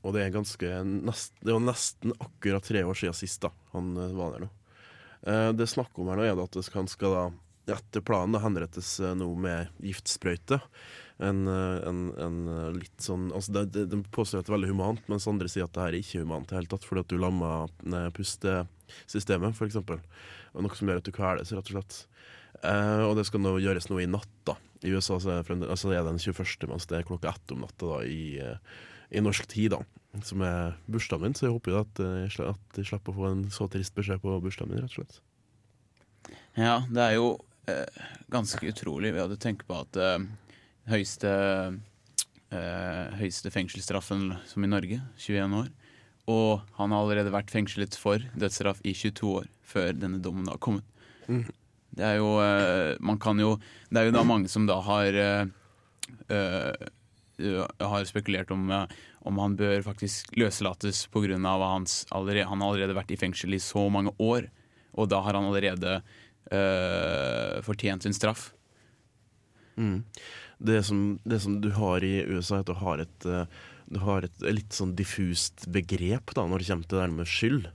Og 0.01 0.17
det 0.17 0.25
er 0.25 0.33
ganske 0.35 0.81
nest, 0.89 1.31
Det 1.39 1.55
var 1.55 1.63
nesten 1.63 2.11
akkurat 2.19 2.67
tre 2.67 2.83
år 2.83 2.99
siden 2.99 3.15
sist 3.15 3.39
da 3.45 3.53
han 3.71 3.95
eh, 3.95 4.11
var 4.19 4.35
der 4.35 4.43
nå. 4.43 4.51
Eh, 5.31 5.49
det 5.55 5.69
snakk 5.71 5.95
om 5.95 6.11
her 6.11 6.19
nå 6.19 6.27
er 6.27 6.43
at 6.43 6.59
han 6.75 6.91
skal 6.91 7.15
da 7.15 7.23
etter 7.69 8.03
planen 8.05 8.41
henrettes 8.41 8.95
noe 9.19 9.37
med 9.37 9.83
giftsprøyte. 9.85 10.61
En, 11.21 11.43
eh, 11.47 11.87
en, 11.87 11.99
en 12.17 12.37
eh, 12.49 12.69
litt 12.79 13.03
sånn 13.05 13.27
altså 13.29 13.53
det, 13.53 13.65
det, 13.75 13.83
De 13.91 13.99
påstår 14.09 14.41
at 14.41 14.47
det 14.47 14.49
er 14.49 14.55
veldig 14.55 14.71
humant, 14.71 15.03
mens 15.11 15.27
andre 15.29 15.49
sier 15.51 15.67
at 15.67 15.75
det 15.75 15.83
her 15.83 15.93
er 15.93 15.99
ikke 15.99 16.23
humant 16.23 16.49
i 16.49 16.63
tatt, 16.65 16.87
fordi 16.87 17.03
at 17.03 17.11
du 17.13 17.21
lammer 17.21 17.69
eh, 17.85 18.07
pustesystemet, 18.17 19.53
f.eks. 19.53 19.77
Noe 20.57 20.79
som 20.79 20.89
gjør 20.89 21.03
at 21.03 21.05
du 21.05 21.13
kveles, 21.13 21.53
rett 21.53 21.69
og 21.69 21.75
slett. 21.75 21.99
Eh, 22.65 23.03
og 23.05 23.15
det 23.19 23.27
skal 23.29 23.43
nå 23.45 23.53
gjøres 23.61 23.91
noe 23.91 24.01
i 24.01 24.09
natt, 24.09 24.33
da. 24.49 24.57
I 24.81 24.95
USA 24.95 25.19
så 25.21 25.35
er 25.35 25.45
det, 25.45 25.69
altså 25.69 25.93
er 25.93 26.05
den 26.07 26.17
21., 26.17 26.65
mens 26.71 26.89
det 26.89 26.97
er 26.97 27.05
klokka 27.05 27.29
ett 27.35 27.53
om 27.53 27.61
natta 27.61 27.85
da, 27.85 27.99
i, 28.01 28.39
eh, 28.41 28.57
i 29.13 29.21
norsk 29.21 29.45
tid, 29.51 29.75
da. 29.75 29.83
Som 30.25 30.41
er 30.43 30.75
bursdagen 30.91 31.29
min, 31.29 31.37
så 31.37 31.47
jeg 31.47 31.55
håper 31.55 31.75
jo 31.75 31.83
at, 31.83 32.01
eh, 32.01 32.41
at 32.49 32.81
jeg 32.81 32.89
slipper 32.89 33.13
å 33.13 33.19
få 33.19 33.29
en 33.29 33.45
så 33.53 33.69
trist 33.71 33.93
beskjed 33.97 34.25
på 34.25 34.41
bursdagen 34.43 34.73
min, 34.73 34.81
rett 34.81 34.97
og 34.97 35.03
slett. 35.03 35.21
Ja, 36.57 36.81
det 36.89 37.05
er 37.05 37.15
jo 37.19 37.29
eh, 37.37 37.50
ganske 38.31 38.67
utrolig 38.71 39.13
ved 39.15 39.33
å 39.33 39.39
tenke 39.39 39.67
på 39.67 39.77
at 39.83 39.97
eh, 39.99 40.23
høyeste, 40.91 41.31
eh, 42.51 43.17
høyeste 43.19 43.51
fengselsstraffen 43.53 44.31
som 44.49 44.65
i 44.65 44.71
Norge, 44.71 45.01
21 45.21 45.57
år, 45.59 45.71
og 46.31 46.61
han 46.77 46.93
har 46.93 47.03
allerede 47.03 47.33
vært 47.33 47.51
fengslet 47.53 47.97
for 47.99 48.23
dødsstraff 48.37 48.81
i 48.87 48.93
22 48.95 49.33
år 49.41 49.49
før 49.71 49.93
denne 49.97 50.21
dommen 50.23 50.49
har 50.51 50.61
kommet. 50.61 50.85
Det 51.91 52.03
er 52.07 52.17
jo 52.21 52.37
eh, 52.39 52.95
Man 53.03 53.17
kan 53.19 53.39
jo 53.39 53.57
Det 53.91 53.99
er 53.99 54.05
jo 54.07 54.13
da 54.15 54.23
mange 54.27 54.49
som 54.51 54.65
da 54.67 54.77
har 54.83 55.15
eh, 55.15 55.45
eh, 56.31 56.87
har 57.79 58.05
spekulert 58.07 58.51
om, 58.51 58.69
eh, 58.71 58.85
om 59.27 59.39
han 59.39 59.57
bør 59.59 59.83
faktisk 59.85 60.31
løslates 60.39 61.07
pga. 61.11 61.37
hans 61.37 62.05
allerede, 62.11 62.47
Han 62.47 62.61
har 62.61 62.73
allerede 62.73 62.95
vært 62.95 63.11
i 63.11 63.17
fengsel 63.17 63.53
i 63.53 63.59
så 63.59 63.89
mange 63.89 64.11
år, 64.19 64.49
og 64.93 65.09
da 65.09 65.21
har 65.21 65.33
han 65.33 65.45
allerede 65.45 66.01
eh, 66.49 67.59
fortjent 67.65 68.07
sin 68.07 68.15
straff. 68.17 68.51
Mm. 69.77 70.03
Det, 70.57 70.83
som, 70.83 71.19
det 71.23 71.39
som 71.43 71.59
du 71.61 71.71
har 71.75 72.03
i 72.05 72.21
USA, 72.29 72.59
er 72.59 72.65
at 72.65 72.71
du 72.71 72.79
har 72.81 73.03
et, 73.03 73.27
eh, 73.27 73.61
du 73.91 73.99
har 74.03 74.25
et 74.25 74.47
litt 74.47 74.73
sånn 74.73 74.95
diffust 74.97 75.67
begrep 75.71 76.33
da, 76.37 76.47
når 76.47 76.61
det 76.61 76.71
kommer 76.71 76.87
til 76.87 76.97
det 76.97 77.05
der 77.05 77.15
med 77.19 77.29
skyld. 77.29 77.69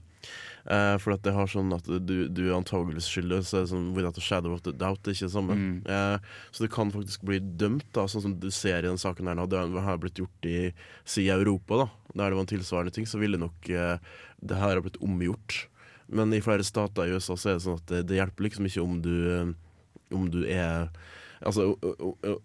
Uh, 0.67 0.97
for 0.99 1.13
at 1.13 1.21
det 1.23 1.31
har 1.31 1.47
sånn 1.47 1.71
at 1.71 1.85
du, 1.87 2.25
du 2.27 2.41
antageligvis 2.51 3.05
skyldig, 3.07 3.37
så 3.47 3.61
er 3.61 3.63
det 3.63 3.71
sånn 3.71 3.85
without 3.95 4.17
a 4.19 4.23
shadow 4.23 4.51
of 4.51 4.65
the 4.65 4.73
doubt, 4.75 4.99
det 5.05 5.13
er 5.13 5.15
ikke 5.15 5.29
det 5.29 5.35
samme. 5.37 5.55
Mm. 5.55 5.77
Uh, 5.87 6.41
så 6.51 6.65
du 6.65 6.71
kan 6.73 6.91
faktisk 6.91 7.23
bli 7.29 7.39
dømt, 7.39 7.87
da, 7.95 8.03
sånn 8.11 8.25
som 8.25 8.33
du 8.41 8.49
ser 8.51 8.83
i 8.83 8.89
den 8.89 8.99
saken 8.99 9.31
her 9.31 9.37
nå. 9.39 9.45
Det 9.47 9.61
har 9.85 10.01
blitt 10.03 10.19
gjort 10.19 10.49
i, 10.49 10.73
si, 11.07 11.29
Europa, 11.31 11.85
da, 11.85 11.87
der 12.11 12.33
det 12.33 12.39
var 12.39 12.43
en 12.43 12.51
tilsvarende 12.51 12.95
ting, 12.97 13.07
så 13.07 13.21
ville 13.21 13.39
nok 13.39 13.71
uh, 13.71 13.95
det 14.43 14.59
her 14.59 14.75
ha 14.75 14.83
blitt 14.83 14.99
omgjort. 15.07 15.69
Men 16.07 16.33
i 16.33 16.41
flere 16.41 16.63
stater 16.63 17.07
i 17.09 17.15
USA 17.17 17.35
så 17.35 17.49
er 17.51 17.57
det 17.57 17.63
sånn 17.65 17.79
at 17.81 17.87
det, 17.91 18.01
det 18.07 18.19
hjelper 18.19 18.47
liksom 18.47 18.67
ikke 18.69 18.83
om 18.83 18.99
du, 19.03 19.13
eh, 19.33 20.15
om 20.15 20.27
du 20.31 20.43
er 20.47 20.89
Altså 21.37 21.67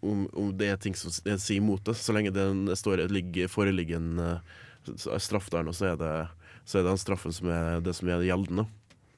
om, 0.05 0.27
om 0.37 0.51
det 0.61 0.67
er 0.69 0.77
ting 0.77 0.93
som 0.99 1.09
sier 1.15 1.57
imot 1.57 1.81
det. 1.87 1.95
Så 1.97 2.13
lenge 2.13 2.29
det 2.35 2.45
står, 2.77 3.07
ligger, 3.09 3.49
foreligger 3.49 3.97
en 3.97 4.19
eh, 4.21 5.17
straff 5.17 5.49
der 5.49 5.65
nå, 5.65 5.73
så 5.73 5.95
er 5.95 5.97
det, 5.97 6.11
så 6.69 6.77
er 6.77 6.85
det 6.85 6.91
den 6.91 7.01
straffen 7.01 7.33
som 7.33 7.49
er 7.49 7.81
det 7.81 7.95
som 7.97 8.11
er 8.13 8.21
gjeldende. 8.27 8.67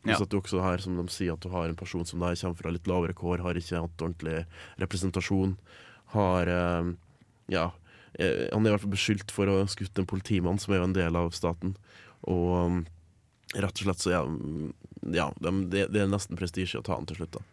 Hvis 0.05 0.21
Ja. 0.21 0.23
at 0.23 0.31
du 0.31 0.37
også 0.39 0.61
har, 0.63 0.79
som 0.79 0.95
de 1.01 1.09
sier, 1.11 1.33
at 1.35 1.41
du 1.43 1.49
har 1.51 1.67
en 1.67 1.75
person 1.81 2.05
som 2.07 2.21
der 2.23 2.37
kommer 2.39 2.55
fra 2.61 2.71
litt 2.71 2.87
lavere 2.87 3.17
kår, 3.19 3.43
har 3.43 3.59
ikke 3.59 3.81
hatt 3.83 4.05
ordentlig 4.05 4.45
representasjon, 4.79 5.57
har 6.15 6.47
eh, 6.55 6.93
Ja. 7.51 7.71
Han 8.15 8.63
er 8.63 8.71
i 8.71 8.73
hvert 8.77 8.85
fall 8.85 8.95
beskyldt 8.95 9.33
for 9.35 9.51
å 9.51 9.59
ha 9.59 9.67
skutt 9.67 9.99
en 9.99 10.07
politimann, 10.07 10.61
som 10.63 10.71
er 10.73 10.79
jo 10.79 10.85
en 10.87 10.95
del 10.95 11.17
av 11.19 11.33
staten. 11.35 11.75
Og 12.31 12.85
rett 13.55 13.81
og 13.81 13.87
slett 13.87 14.03
så 14.03 14.15
ja, 14.15 14.23
mm, 14.27 14.71
ja 15.15 15.29
det, 15.41 15.87
det 15.95 16.05
er 16.05 16.11
nesten 16.11 16.39
prestisje 16.39 16.81
å 16.81 16.87
ta 16.87 16.99
han 16.99 17.09
til 17.09 17.23
slutt, 17.23 17.39
da. 17.39 17.45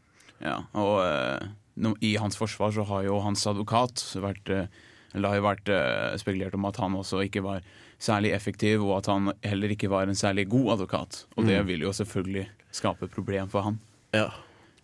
Ja, 0.41 0.55
og 0.73 0.95
eh, 1.05 1.51
no, 1.81 1.93
I 2.01 2.15
hans 2.21 2.39
forsvar 2.39 2.73
så 2.73 2.85
har 2.89 3.05
jo 3.05 3.19
hans 3.21 3.45
advokat 3.49 4.01
vært 4.23 4.49
eh, 4.49 4.81
eller 5.11 5.25
Det 5.25 5.31
har 5.31 5.39
jo 5.39 5.47
vært 5.47 5.71
eh, 5.75 6.19
spekulert 6.21 6.55
om 6.55 6.67
at 6.69 6.77
han 6.79 6.95
også 6.95 7.25
ikke 7.25 7.43
var 7.43 7.65
særlig 8.01 8.31
effektiv, 8.33 8.83
og 8.85 9.01
at 9.01 9.09
han 9.11 9.33
heller 9.43 9.73
ikke 9.73 9.91
var 9.91 10.07
en 10.07 10.17
særlig 10.17 10.47
god 10.49 10.77
advokat. 10.77 11.25
Og 11.35 11.49
det 11.49 11.59
vil 11.67 11.83
jo 11.83 11.91
selvfølgelig 11.93 12.47
skape 12.73 13.09
problem 13.11 13.51
for 13.51 13.67
han. 13.67 13.81
Ja. 14.15 14.29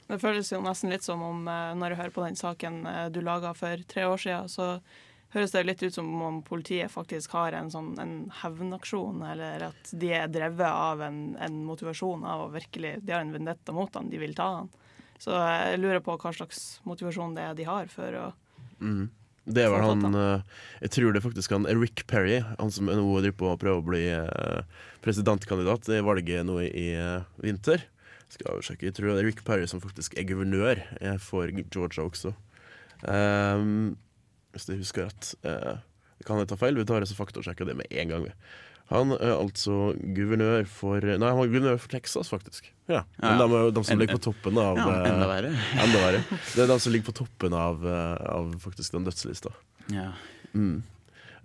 Det 0.08 0.20
føles 0.22 0.52
jo 0.52 0.60
nesten 0.64 0.92
litt 0.92 1.04
som 1.08 1.24
om 1.24 1.48
eh, 1.52 1.74
når 1.80 1.94
du 1.94 2.00
hører 2.02 2.16
på 2.16 2.26
den 2.26 2.40
saken 2.40 2.84
eh, 2.88 3.06
du 3.12 3.22
laga 3.24 3.54
for 3.58 3.82
tre 3.88 4.06
år 4.08 4.22
siden, 4.24 4.52
så 4.52 4.68
høres 5.36 5.54
det 5.54 5.64
litt 5.68 5.84
ut 5.84 5.96
som 5.96 6.10
om 6.24 6.42
politiet 6.46 6.92
faktisk 6.94 7.36
har 7.38 7.56
en 7.58 7.72
sånn 7.74 7.94
en 8.00 8.16
hevnaksjon, 8.42 9.22
eller 9.28 9.70
at 9.70 9.92
de 9.92 10.12
er 10.16 10.32
drevet 10.32 10.68
av 10.70 11.04
en, 11.04 11.22
en 11.44 11.62
motivasjon 11.68 12.26
av 12.28 12.48
å 12.48 12.52
virkelig 12.56 12.98
De 13.04 13.16
har 13.16 13.26
en 13.26 13.34
vendetta 13.36 13.76
mot 13.76 13.94
han, 13.96 14.10
de 14.10 14.22
vil 14.22 14.36
ta 14.38 14.50
han. 14.62 14.74
Så 15.20 15.34
jeg 15.34 15.80
lurer 15.82 16.04
på 16.06 16.16
hva 16.22 16.34
slags 16.36 16.80
motivasjon 16.86 17.36
det 17.38 17.48
er 17.48 17.58
de 17.58 17.70
har 17.70 17.90
for 17.94 18.20
å 18.24 18.28
Mm. 18.78 19.08
Det 19.48 19.64
er 19.64 19.72
vel 19.74 19.82
han 19.82 20.14
eh, 20.14 20.58
Jeg 20.84 20.92
tror 20.94 21.14
det 21.14 21.18
er 21.18 21.24
faktisk 21.24 21.54
han 21.56 21.68
Rick 21.80 22.04
Perry, 22.06 22.42
han 22.46 22.70
som 22.70 22.90
nå 22.92 23.06
driver 23.24 23.38
på 23.40 23.48
å 23.50 23.58
prøve 23.58 23.82
å 23.82 23.86
bli 23.88 24.04
eh, 24.12 24.82
presidentkandidat 25.02 25.88
i 25.96 26.02
valget 26.06 26.46
nå 26.46 26.60
i, 26.66 26.90
eh, 26.94 27.24
vinter. 27.42 27.88
Skal 28.30 28.60
jeg 28.60 28.68
sjekke, 28.68 28.90
Jeg 28.90 28.98
tror 28.98 29.14
det 29.14 29.24
er 29.24 29.30
Rick 29.32 29.42
Perry 29.48 29.66
som 29.72 29.82
faktisk 29.82 30.18
er 30.20 30.28
guvernør 30.28 30.84
for 31.24 31.50
Georgia 31.50 32.04
også. 32.04 32.36
Ehm, 33.08 33.96
hvis 34.58 34.70
jeg 34.70 34.82
husker 34.82 35.08
rett. 35.08 35.34
Eh, 35.48 35.78
kan 36.28 36.42
jeg 36.42 36.50
ta 36.50 36.58
feil? 36.60 36.78
Vi 36.78 36.86
tar 36.88 37.06
og 37.06 37.20
faktasjekker 37.20 37.70
det 37.70 37.78
med 37.78 37.92
en 37.92 38.14
gang. 38.14 38.26
Han 38.88 39.12
er 39.18 39.34
altså 39.36 39.92
guvernør 40.16 40.64
for 40.72 41.04
Nei, 41.04 41.28
han 41.28 41.40
var 41.42 41.50
guvernør 41.52 41.80
for 41.84 41.92
Texas, 41.92 42.30
faktisk. 42.32 42.70
Ja, 42.88 43.04
Men 43.20 43.36
Ja. 43.36 43.48
de, 43.48 43.60
er 43.60 43.72
de 43.76 43.84
som 43.84 44.00
ligger 44.00 44.16
på 44.16 44.32
toppen 44.32 44.58
av 44.58 44.78
Ja, 44.80 44.88
eh, 44.88 45.12
enda 45.12 45.28
verre. 45.28 45.52
Enda 45.84 46.04
verre. 46.06 46.24
Det 46.56 46.64
er 46.64 46.68
de 46.72 46.80
som 46.80 46.94
ligger 46.94 47.12
på 47.12 47.18
toppen 47.20 47.54
av, 47.54 47.86
eh, 47.86 48.28
av 48.32 48.54
faktisk 48.64 48.96
den 48.96 49.04
dødslista. 49.04 49.52
Ja. 49.92 50.14
Mm. 50.54 50.84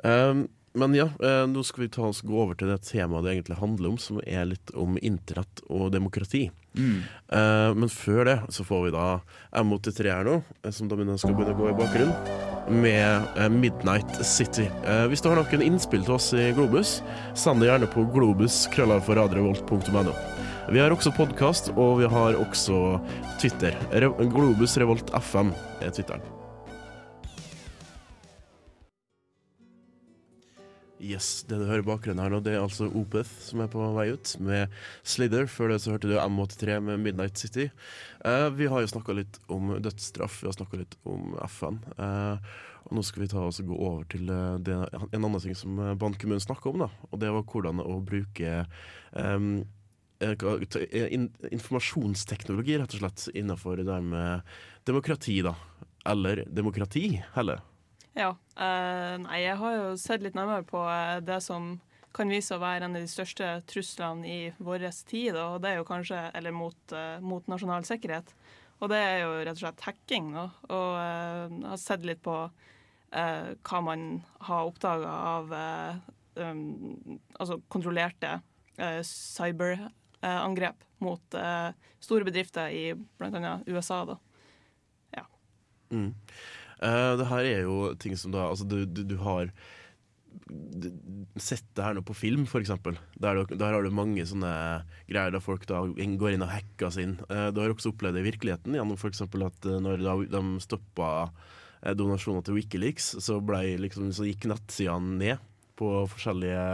Um, 0.04 0.48
men 0.74 0.94
ja, 0.96 1.10
eh, 1.20 1.44
nå 1.50 1.62
skal 1.64 1.84
vi 1.84 1.90
ta 1.92 2.06
oss 2.08 2.22
gå 2.24 2.32
over 2.32 2.56
til 2.56 2.70
det 2.72 2.80
temaet 2.86 3.26
det 3.26 3.34
egentlig 3.34 3.58
handler 3.60 3.92
om, 3.92 3.98
som 4.00 4.22
er 4.24 4.46
litt 4.48 4.72
om 4.78 4.96
internett 5.02 5.60
og 5.68 5.90
demokrati. 5.92 6.46
Mm. 6.72 7.02
Uh, 7.28 7.74
men 7.76 7.90
før 7.92 8.24
det 8.30 8.38
så 8.56 8.64
får 8.64 8.86
vi 8.86 8.94
da 8.94 9.06
M83 9.60 10.08
her 10.08 10.24
nå, 10.24 10.38
eh, 10.62 10.72
som 10.72 10.88
da 10.88 10.96
skal 11.20 11.36
begynne 11.36 11.52
å 11.52 11.60
gå 11.60 11.68
i 11.68 11.76
bakgrunnen, 11.76 12.51
med 12.68 13.22
eh, 13.36 13.48
Midnight 13.48 14.26
City. 14.26 14.70
Eh, 14.86 15.06
hvis 15.10 15.22
du 15.22 15.28
har 15.30 15.36
noen 15.40 15.62
innspill 15.64 16.04
til 16.06 16.14
oss 16.16 16.32
i 16.36 16.52
Globus, 16.56 17.02
send 17.38 17.62
det 17.62 17.68
gjerne 17.70 17.88
på 17.90 18.04
globus.krøllalforradiorevolt.no. 18.14 20.14
Vi 20.72 20.78
har 20.78 20.94
også 20.94 21.10
podkast, 21.16 21.72
og 21.74 21.98
vi 22.02 22.06
har 22.10 22.38
også 22.38 23.00
Twitter. 23.42 23.72
Globus 24.22 24.78
Revolt 24.80 25.10
FM 25.18 25.50
er 25.82 25.90
Twitteren. 25.90 26.41
Yes, 31.02 31.42
Det 31.48 31.58
du 31.58 31.64
hører 31.66 31.82
bakgrunnen 31.82 32.22
her 32.22 32.30
nå, 32.30 32.38
det 32.46 32.52
er 32.54 32.60
altså 32.62 32.86
Opeth 32.94 33.30
som 33.42 33.64
er 33.64 33.70
på 33.72 33.82
vei 33.96 34.12
ut, 34.14 34.36
med 34.38 34.70
Slither. 35.02 35.48
Før 35.50 35.72
det 35.72 35.80
så 35.82 35.96
hørte 35.96 36.06
du 36.06 36.14
M83 36.14 36.76
med 36.86 37.02
Midnight 37.02 37.40
City. 37.42 37.72
Eh, 38.22 38.46
vi 38.54 38.68
har 38.70 38.84
jo 38.84 38.90
snakka 38.92 39.16
litt 39.18 39.40
om 39.50 39.72
dødsstraff, 39.82 40.38
vi 40.44 40.50
har 40.52 40.54
snakka 40.54 40.78
litt 40.78 40.94
om 41.02 41.34
FN. 41.48 41.80
Eh, 41.96 42.52
og 42.86 42.94
nå 42.94 43.02
skal 43.06 43.24
vi 43.24 43.30
ta 43.32 43.42
oss 43.48 43.58
og 43.64 43.72
gå 43.72 43.80
over 43.80 44.06
til 44.14 44.30
eh, 44.30 44.60
det, 44.62 44.78
en 45.02 45.18
annen 45.18 45.42
ting 45.42 45.58
som 45.58 45.82
eh, 45.82 45.96
Ban 45.98 46.14
Ki-moon 46.14 46.42
snakka 46.42 46.70
om, 46.70 46.84
da. 46.84 46.90
Og 47.10 47.18
det 47.22 47.34
var 47.34 47.46
hvordan 47.50 47.82
å 47.82 47.98
bruke 48.06 48.62
ehm, 49.18 49.50
eh, 50.22 51.02
in, 51.10 51.26
informasjonsteknologi, 51.50 52.78
rett 52.78 52.94
og 52.94 53.02
slett, 53.02 53.26
innenfor 53.34 53.82
det 53.82 53.90
der 53.90 54.06
med 54.06 54.54
demokrati, 54.86 55.40
da. 55.42 55.56
Eller 56.06 56.46
demokrati, 56.46 57.08
heller. 57.34 57.66
Ja. 58.18 58.34
eh, 58.56 59.14
nei, 59.22 59.40
jeg 59.40 59.56
har 59.56 59.76
jo 59.78 59.96
sett 60.00 60.24
litt 60.24 60.36
nærmere 60.36 60.66
på 60.68 60.82
eh, 60.84 61.20
det 61.24 61.40
som 61.44 61.74
kan 62.12 62.28
vise 62.28 62.52
å 62.52 62.60
være 62.60 62.84
en 62.84 62.98
av 62.98 63.04
de 63.04 63.08
største 63.08 63.46
truslene 63.70 64.28
i 64.28 64.40
vår 64.60 64.84
tid, 65.08 65.36
og 65.40 65.62
det 65.64 65.70
er 65.70 65.78
jo 65.80 65.88
kanskje 65.88 66.18
Eller 66.36 66.52
mot, 66.52 66.92
eh, 66.92 67.20
mot 67.20 67.46
nasjonal 67.48 67.86
sikkerhet. 67.88 68.34
Og 68.82 68.90
det 68.90 68.98
er 68.98 69.18
jo 69.22 69.30
rett 69.38 69.56
og 69.56 69.62
slett 69.62 69.84
hacking. 69.86 70.32
Da. 70.34 70.48
Og 70.74 70.88
jeg 70.98 71.68
har 71.70 71.80
sett 71.80 72.04
litt 72.04 72.22
på 72.24 72.34
eh, 73.14 73.52
hva 73.62 73.80
man 73.86 74.24
har 74.48 74.66
oppdaga 74.66 75.12
av 75.36 75.54
eh, 75.54 76.00
um, 76.42 77.20
altså 77.38 77.60
kontrollerte 77.70 78.40
eh, 78.76 78.98
cyberangrep 79.06 80.82
mot 81.02 81.38
store 82.02 82.26
bedrifter 82.26 82.70
i 82.70 82.92
bl.a. 82.94 83.56
USA. 83.66 84.04
Da. 84.06 84.18
Mm. 85.92 86.14
Eh, 86.82 87.12
det 87.18 87.28
her 87.30 87.46
er 87.46 87.62
jo 87.68 87.92
ting 88.00 88.16
som 88.18 88.34
da 88.34 88.48
Altså, 88.50 88.66
du, 88.66 88.82
du, 88.86 89.04
du 89.06 89.16
har 89.22 89.52
Sett 91.40 91.66
det 91.76 91.84
her 91.84 91.94
nå 91.94 92.02
på 92.04 92.16
film, 92.16 92.44
eksempel. 92.48 92.96
Der, 93.20 93.42
der 93.48 93.74
har 93.76 93.84
du 93.84 93.92
mange 93.94 94.24
sånne 94.26 94.50
greier 95.06 95.32
der 95.32 95.44
folk 95.44 95.64
da 95.68 95.82
går 95.86 96.34
inn 96.34 96.44
og 96.44 96.50
hacker 96.50 96.92
seg 96.92 97.06
inn. 97.06 97.14
Eh, 97.28 97.48
du 97.52 97.60
har 97.62 97.72
også 97.72 97.92
opplevd 97.92 98.18
det 98.18 98.24
i 98.24 98.28
virkeligheten 98.30 98.76
gjennom 98.76 98.98
f.eks. 98.98 99.22
at 99.28 99.68
eh, 99.68 99.80
når 99.84 100.26
de 100.32 100.42
stoppa 100.64 101.30
donasjoner 101.98 102.44
til 102.46 102.56
Wikileaks, 102.58 103.08
så, 103.22 103.38
liksom, 103.82 104.12
så 104.14 104.26
gikk 104.28 104.46
nettsidene 104.50 105.16
ned 105.20 105.48
på 105.78 105.88
forskjellige 106.12 106.66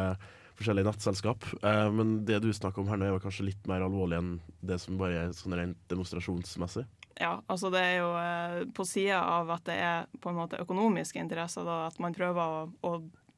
forskjellige 0.59 0.89
nettselskap. 0.89 1.45
Men 1.95 2.17
det 2.27 2.41
du 2.43 2.49
snakker 2.53 2.83
om 2.83 2.91
her 2.91 2.99
nå, 2.99 3.13
er 3.15 3.23
kanskje 3.23 3.47
litt 3.47 3.69
mer 3.71 3.85
alvorlig 3.87 4.19
enn 4.19 4.33
det 4.59 4.81
som 4.83 4.99
bare 5.01 5.29
er 5.29 5.37
sånn 5.39 5.55
rent 5.55 5.79
demonstrasjonsmessig. 5.89 6.83
Ja, 7.19 7.41
altså 7.51 7.71
det 7.75 7.81
er 7.83 7.97
jo 7.99 8.11
eh, 8.15 8.61
på 8.75 8.85
sida 8.87 9.19
av 9.19 9.51
at 9.51 9.65
det 9.67 9.75
er 9.83 10.07
på 10.23 10.31
en 10.31 10.39
måte 10.39 10.61
økonomiske 10.63 11.19
interesser, 11.19 11.67
da, 11.67 11.89
at 11.89 11.99
man 12.03 12.15
prøver 12.15 12.39
å, 12.39 12.61
å 12.87 12.93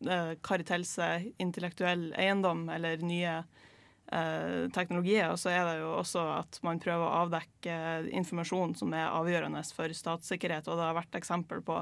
eh, 0.05 0.35
karre 0.45 0.67
til 0.69 0.85
seg 0.85 1.31
intellektuell 1.41 2.11
eiendom 2.21 2.67
eller 2.75 3.01
nye 3.01 3.39
eh, 3.41 4.67
teknologier, 4.77 5.31
og 5.33 5.41
så 5.41 5.55
er 5.55 5.65
det 5.65 5.79
jo 5.81 5.95
også 5.97 6.27
at 6.35 6.61
man 6.67 6.83
prøver 6.83 7.07
å 7.07 7.23
avdekke 7.23 7.79
informasjon 8.21 8.77
som 8.83 8.93
er 8.93 9.09
avgjørende 9.09 9.65
for 9.73 9.97
statssikkerhet, 9.97 10.69
og 10.69 10.77
det 10.77 10.89
har 10.91 11.01
vært 11.01 11.21
eksempel 11.23 11.65
på 11.65 11.81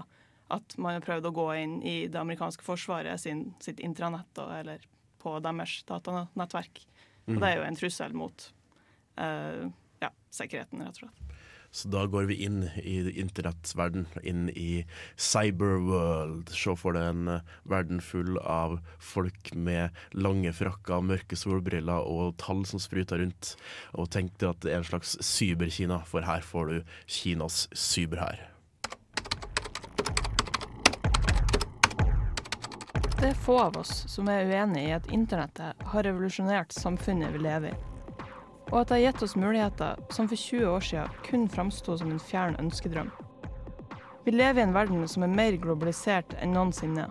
at 0.55 0.79
man 0.79 0.97
har 0.97 1.05
prøvd 1.05 1.29
å 1.29 1.35
gå 1.35 1.49
inn 1.61 1.75
i 1.83 1.97
det 2.07 2.21
amerikanske 2.21 2.65
forsvaret 2.65 3.21
sin, 3.21 3.49
sitt 3.61 3.83
intranett, 3.85 4.31
da, 4.39 4.47
eller 4.61 4.87
på 5.19 5.35
deres 5.45 5.81
datanettverk. 5.89 6.85
Og 7.29 7.43
det 7.43 7.51
er 7.51 7.59
jo 7.59 7.67
en 7.67 7.77
trussel 7.77 8.15
mot 8.17 8.47
eh, 9.21 9.67
ja, 10.01 10.13
sikkerheten, 10.33 10.87
rett 10.87 11.03
og 11.03 11.09
slett. 11.09 11.28
Så 11.71 11.91
da 11.93 12.07
går 12.09 12.25
vi 12.31 12.39
inn 12.47 12.63
i 12.81 12.97
internettverden, 13.21 14.07
inn 14.23 14.49
i 14.51 14.87
cyberworld. 15.21 16.49
Se 16.57 16.75
for 16.81 16.97
deg 16.97 17.11
en 17.13 17.33
eh, 17.37 17.55
verden 17.69 18.01
full 18.05 18.39
av 18.41 18.79
folk 18.99 19.53
med 19.55 19.97
lange 20.17 20.53
frakker, 20.57 21.05
mørke 21.05 21.37
solbriller 21.37 22.09
og 22.09 22.39
tall 22.41 22.65
som 22.69 22.81
spruter 22.83 23.21
rundt. 23.23 23.55
Og 23.95 24.09
tenk 24.15 24.39
deg 24.41 24.55
at 24.55 24.63
det 24.65 24.73
er 24.73 24.81
en 24.81 24.89
slags 24.89 25.19
cyber-Kina, 25.21 26.01
for 26.09 26.25
her 26.25 26.45
får 26.45 26.73
du 26.73 26.95
Kinas 27.07 27.67
cyberhær. 27.77 28.49
Det 33.19 33.33
er 33.33 33.39
få 33.45 33.57
av 33.59 33.77
oss 33.81 34.05
som 34.07 34.29
er 34.31 34.47
uenig 34.47 34.85
i 34.87 34.93
at 34.95 35.09
internettet 35.11 35.89
har 35.93 36.07
revolusjonert 36.07 36.71
samfunnet 36.73 37.33
vi 37.35 37.41
lever 37.43 37.73
i, 37.75 37.79
og 38.71 38.81
at 38.81 38.91
det 38.91 38.99
har 38.99 39.05
gitt 39.07 39.23
oss 39.25 39.37
muligheter 39.37 40.01
som 40.13 40.29
for 40.29 40.37
20 40.37 40.69
år 40.69 40.85
siden 40.85 41.17
kun 41.25 41.49
framsto 41.49 41.97
som 41.99 42.11
en 42.13 42.21
fjern 42.21 42.57
ønskedrøm. 42.61 43.11
Vi 44.25 44.35
lever 44.35 44.61
i 44.61 44.67
en 44.67 44.77
verden 44.77 45.09
som 45.09 45.25
er 45.25 45.33
mer 45.33 45.57
globalisert 45.57 46.35
enn 46.43 46.53
noensinne, 46.53 47.07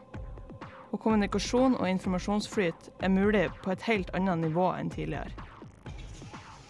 og 0.91 0.99
kommunikasjon 1.01 1.75
og 1.79 1.89
informasjonsflyt 1.89 2.91
er 3.01 3.13
mulig 3.13 3.47
på 3.63 3.73
et 3.73 3.85
helt 3.89 4.13
annet 4.17 4.43
nivå 4.45 4.69
enn 4.77 4.91
tidligere. 4.93 5.33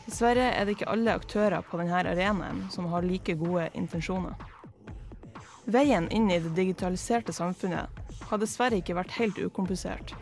Dessverre 0.08 0.46
er 0.56 0.64
det 0.64 0.78
ikke 0.78 0.88
alle 0.94 1.18
aktører 1.20 1.66
på 1.68 1.82
denne 1.82 2.00
arenaen 2.00 2.64
som 2.72 2.88
har 2.94 3.04
like 3.04 3.36
gode 3.36 3.68
intensjoner. 3.76 4.40
Veien 5.68 6.08
inn 6.16 6.32
i 6.32 6.40
det 6.40 6.54
digitaliserte 6.56 7.36
samfunnet 7.36 8.04
har 8.30 8.40
dessverre 8.40 8.80
ikke 8.80 8.96
vært 8.96 9.18
helt 9.20 9.40
ukomplisert, 9.44 10.16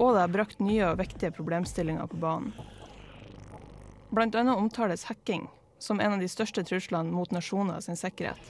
og 0.00 0.14
det 0.14 0.22
har 0.24 0.32
brakt 0.32 0.64
nye 0.64 0.86
og 0.88 1.02
viktige 1.02 1.34
problemstillinger 1.36 2.08
på 2.08 2.20
banen. 2.22 2.54
Annet 4.16 4.56
omtales 4.56 5.04
hacking 5.04 5.48
som 5.78 6.00
en 6.00 6.12
av 6.12 6.20
de 6.20 6.28
største 6.28 6.64
truslene 6.64 7.12
mot 7.12 7.30
nasjoner 7.30 7.80
sin 7.80 7.96
sikkerhet. 7.96 8.40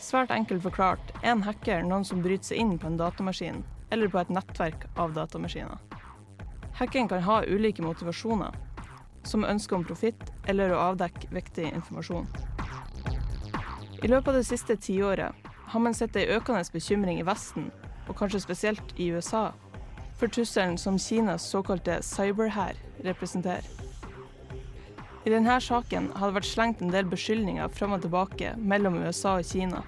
Svært 0.00 0.32
enkelt 0.32 0.62
forklart 0.64 1.12
er 1.22 1.34
en 1.34 1.44
hacker 1.44 1.84
noen 1.84 2.04
som 2.04 2.22
bryter 2.24 2.50
seg 2.50 2.60
inn 2.62 2.74
på 2.80 2.88
en 2.88 2.96
datamaskin 2.96 3.62
eller 3.92 4.08
på 4.08 4.20
et 4.20 4.32
nettverk 4.32 4.88
av 4.96 5.14
datamaskiner. 5.16 5.78
Hacking 6.76 7.08
kan 7.08 7.22
ha 7.24 7.42
ulike 7.44 7.84
motivasjoner, 7.84 8.52
som 9.24 9.44
ønske 9.44 9.74
om 9.74 9.84
profitt 9.84 10.32
eller 10.48 10.72
å 10.72 10.82
avdekke 10.90 11.30
viktig 11.32 11.70
informasjon. 11.70 12.26
I 14.02 14.08
løpet 14.08 14.28
av 14.28 14.40
det 14.40 14.48
siste 14.48 14.76
tiåret 14.76 15.48
har 15.72 15.80
man 15.80 15.94
sett 15.94 16.16
ei 16.16 16.28
økende 16.36 16.64
bekymring 16.72 17.20
i 17.20 17.26
Vesten, 17.26 17.70
og 18.08 18.16
kanskje 18.18 18.44
spesielt 18.44 18.92
i 18.96 19.08
USA, 19.12 19.50
for 20.16 20.28
trusselen 20.28 20.78
som 20.78 20.98
Kinas 20.98 21.48
såkalte 21.48 22.02
cyberhær 22.04 22.76
representerer. 23.04 23.85
I 25.26 25.30
denne 25.30 25.56
saken 25.58 26.12
har 26.14 26.30
det 26.30 26.36
vært 26.36 26.46
slengt 26.46 26.82
en 26.84 26.92
del 26.94 27.08
beskyldninger 27.10 27.72
fram 27.74 27.96
og 27.96 28.04
tilbake 28.04 28.52
mellom 28.62 29.00
USA 29.02 29.32
og 29.40 29.48
Kina. 29.48 29.80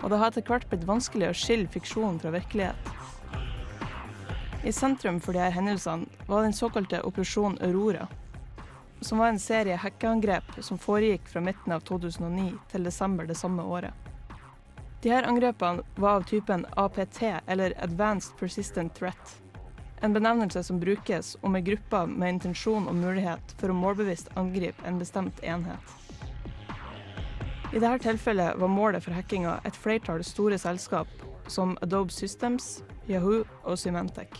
Og 0.00 0.08
det 0.08 0.16
har 0.16 0.30
etter 0.32 0.46
hvert 0.48 0.64
blitt 0.70 0.86
vanskelig 0.88 1.28
å 1.28 1.36
skille 1.36 1.68
fiksjon 1.68 2.16
fra 2.22 2.32
virkelighet. 2.32 2.88
I 4.64 4.72
sentrum 4.72 5.20
for 5.20 5.36
disse 5.36 5.52
hendelsene 5.58 6.24
var 6.30 6.46
den 6.46 6.56
såkalte 6.56 7.02
Operasjon 7.04 7.58
Aurora, 7.68 8.08
som 9.04 9.20
var 9.20 9.34
en 9.34 9.42
serie 9.44 9.76
hackeangrep 9.76 10.56
som 10.64 10.80
foregikk 10.80 11.28
fra 11.28 11.44
midten 11.44 11.76
av 11.76 11.84
2009 11.84 12.54
til 12.72 12.88
desember 12.88 13.28
det 13.28 13.36
samme 13.36 13.60
året. 13.60 13.92
De 15.04 15.12
her 15.12 15.28
angrepene 15.28 15.84
var 16.00 16.22
av 16.22 16.24
typen 16.32 16.64
APT, 16.80 17.20
eller 17.44 17.76
Advanced 17.84 18.40
Persistent 18.40 18.96
Threat. 18.96 19.36
En 20.00 20.12
benevnelse 20.12 20.62
som 20.62 20.80
brukes 20.80 21.36
om 21.40 21.56
ei 21.56 21.62
gruppe 21.64 22.02
med 22.06 22.34
intensjon 22.34 22.88
og 22.88 22.98
mulighet 22.98 23.54
for 23.60 23.72
å 23.72 23.76
målbevisst 23.76 24.28
angripe 24.36 24.84
en 24.84 24.98
bestemt 25.00 25.40
enhet. 25.42 25.94
I 27.72 27.80
dette 27.80 28.04
tilfellet 28.04 28.58
var 28.60 28.70
målet 28.70 29.04
for 29.04 29.16
hackinga 29.16 29.60
et 29.64 29.76
flertall 29.76 30.22
store 30.24 30.58
selskap 30.60 31.08
som 31.48 31.74
Adobe 31.82 32.12
Systems, 32.12 32.82
Yahoo 33.08 33.44
og 33.64 33.78
Symantec. 33.78 34.36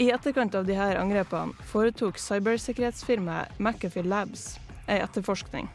I 0.00 0.08
etterkant 0.14 0.54
av 0.56 0.64
disse 0.64 0.86
angrepene 0.96 1.68
foretok 1.68 2.18
cybersikkerhetsfirmaet 2.18 3.58
McAfee 3.58 4.06
Labs 4.06 4.54
ei 4.88 5.02
etterforskning, 5.04 5.68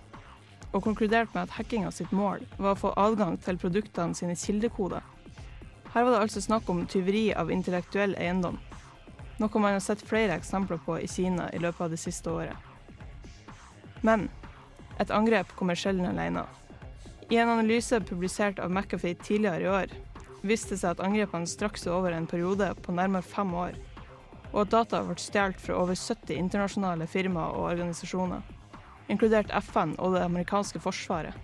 og 0.72 0.84
konkluderte 0.84 1.36
med 1.36 1.46
at 1.46 1.54
hackinga 1.60 1.92
sitt 1.94 2.12
mål 2.16 2.42
var 2.58 2.74
å 2.74 2.80
få 2.80 2.94
adgang 3.00 3.38
til 3.44 3.60
produktene 3.62 4.18
sine 4.18 4.36
kildekoder. 4.40 5.04
Her 5.96 6.04
var 6.04 6.12
det 6.12 6.24
altså 6.26 6.42
snakk 6.44 6.68
om 6.68 6.82
tyveri 6.92 7.30
av 7.40 7.48
intellektuell 7.56 8.18
eiendom, 8.20 8.58
noe 9.40 9.60
man 9.64 9.78
har 9.78 9.84
sett 9.84 10.02
flere 10.04 10.36
eksempler 10.36 10.82
på 10.84 10.98
i 11.00 11.08
Kina 11.08 11.46
i 11.56 11.62
løpet 11.64 11.86
av 11.86 11.94
det 11.94 12.00
siste 12.02 12.34
året. 12.36 12.58
Men 14.04 14.26
et 15.00 15.14
angrep 15.16 15.54
kommer 15.56 15.80
sjelden 15.80 16.10
alene. 16.10 16.44
I 17.32 17.40
en 17.40 17.54
analyse 17.54 18.02
publisert 18.10 18.60
av 18.60 18.76
McAfee 18.76 19.16
tidligere 19.24 19.64
i 19.64 19.72
år 19.72 19.96
viste 20.44 20.76
det 20.76 20.82
seg 20.82 20.98
at 20.98 21.06
angrepene 21.08 21.48
strakk 21.48 21.80
seg 21.80 21.96
over 21.96 22.12
en 22.12 22.28
periode 22.28 22.74
på 22.84 23.00
nærmere 23.00 23.24
fem 23.24 23.56
år, 23.56 23.80
og 24.52 24.66
at 24.66 24.76
data 24.76 25.04
ble 25.08 25.16
stjålet 25.16 25.64
fra 25.64 25.80
over 25.80 25.96
70 25.96 26.36
internasjonale 26.36 27.08
firmaer 27.08 27.56
og 27.56 27.72
organisasjoner, 27.72 28.44
inkludert 29.08 29.56
FN 29.64 29.96
og 29.96 30.20
det 30.20 30.28
amerikanske 30.28 30.84
forsvaret. 30.84 31.40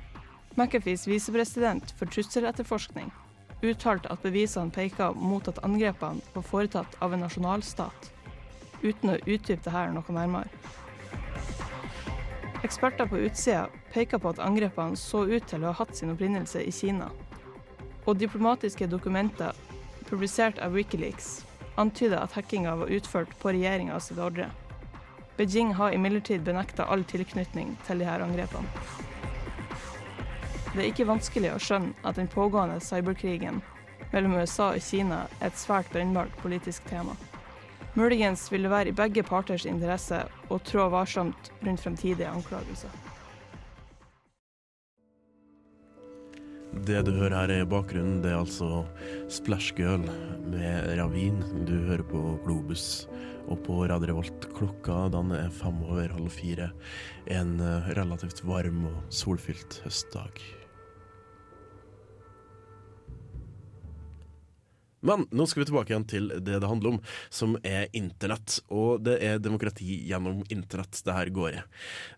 McAfees 0.60 1.08
visepresident 1.08 1.96
for 1.96 2.12
trusseletterforskning 2.12 3.16
uttalte 3.62 4.10
at 4.12 4.24
bevisene 4.24 4.74
peker 4.74 5.14
mot 5.18 5.48
at 5.48 5.60
angrepene 5.66 6.22
var 6.34 6.46
foretatt 6.46 6.96
av 7.00 7.14
en 7.14 7.24
nasjonalstat, 7.26 8.12
uten 8.82 9.14
å 9.14 9.20
utdype 9.26 9.62
dette 9.66 9.84
noe 9.94 10.16
nærmere. 10.18 10.50
Eksperter 12.62 13.08
på 13.10 13.18
utsida 13.26 13.68
peker 13.94 14.22
på 14.22 14.30
at 14.34 14.42
angrepene 14.42 14.98
så 14.98 15.24
ut 15.26 15.48
til 15.50 15.64
å 15.64 15.72
ha 15.72 15.80
hatt 15.82 15.96
sin 15.98 16.14
opprinnelse 16.14 16.62
i 16.62 16.74
Kina. 16.74 17.10
Og 18.06 18.18
diplomatiske 18.22 18.88
dokumenter 18.90 19.58
publisert 20.10 20.60
av 20.62 20.74
Wikileaks 20.78 21.40
antyder 21.82 22.20
at 22.22 22.36
hackinga 22.38 22.76
var 22.84 22.94
utført 22.94 23.34
på 23.42 23.54
regjeringa 23.56 24.00
sin 24.00 24.20
ordre. 24.22 24.50
Beijing 25.38 25.74
har 25.74 25.96
imidlertid 25.96 26.44
benekta 26.46 26.86
all 26.86 27.06
tilknytning 27.08 27.78
til 27.88 28.04
disse 28.04 28.20
angrepene. 28.26 29.11
Det 30.72 30.80
er 30.80 30.88
ikke 30.88 31.10
vanskelig 31.10 31.50
å 31.52 31.60
skjønne 31.60 31.92
at 32.08 32.16
den 32.16 32.30
pågående 32.32 32.80
cyberkrigen 32.80 33.60
mellom 34.14 34.38
USA 34.40 34.70
og 34.72 34.84
Kina 34.86 35.26
er 35.42 35.50
et 35.50 35.60
svært 35.60 35.92
brennbart 35.92 36.32
politisk 36.40 36.86
tema. 36.88 37.16
Muligens 38.00 38.46
vil 38.54 38.64
det 38.64 38.72
være 38.72 38.92
i 38.94 38.96
begge 38.96 39.24
parters 39.28 39.66
interesse 39.68 40.22
å 40.48 40.60
trå 40.64 40.86
varsomt 40.94 41.52
rundt 41.66 41.84
fremtidige 41.84 42.30
anklagelser. 42.32 42.94
Det 46.88 47.02
du 47.04 47.12
hører 47.18 47.36
her 47.36 47.52
i 47.58 47.68
bakgrunnen, 47.68 48.22
det 48.24 48.32
er 48.32 48.40
altså 48.40 48.86
Splash 49.28 49.76
Girl 49.76 50.08
med 50.54 50.88
Ravin. 50.96 51.44
Du 51.68 51.76
hører 51.90 52.06
på 52.08 52.22
Globus 52.46 53.10
og 53.52 53.60
på 53.68 53.82
Radio 53.92 54.14
Revolt. 54.14 54.48
Klokka 54.56 55.10
den 55.12 55.36
er 55.36 55.52
fem 55.52 55.84
over 55.84 56.16
halv 56.16 56.32
fire. 56.32 56.72
En 57.28 57.58
eh, 57.60 57.92
relativt 58.00 58.40
varm 58.48 58.86
og 58.88 59.04
solfylt 59.12 59.82
høstdag. 59.84 60.40
Men 65.08 65.26
nå 65.34 65.48
skal 65.50 65.64
vi 65.64 65.70
tilbake 65.72 65.94
igjen 65.94 66.08
til 66.10 66.30
det 66.38 66.60
det 66.62 66.70
handler 66.70 66.96
om, 66.96 67.00
som 67.34 67.56
er 67.66 67.90
internett. 67.98 68.60
Og 68.70 69.02
det 69.06 69.18
er 69.26 69.42
demokrati 69.42 70.02
gjennom 70.10 70.44
internett 70.54 71.02
det 71.06 71.18
her 71.18 71.34
går 71.34 71.58
i. 71.58 71.66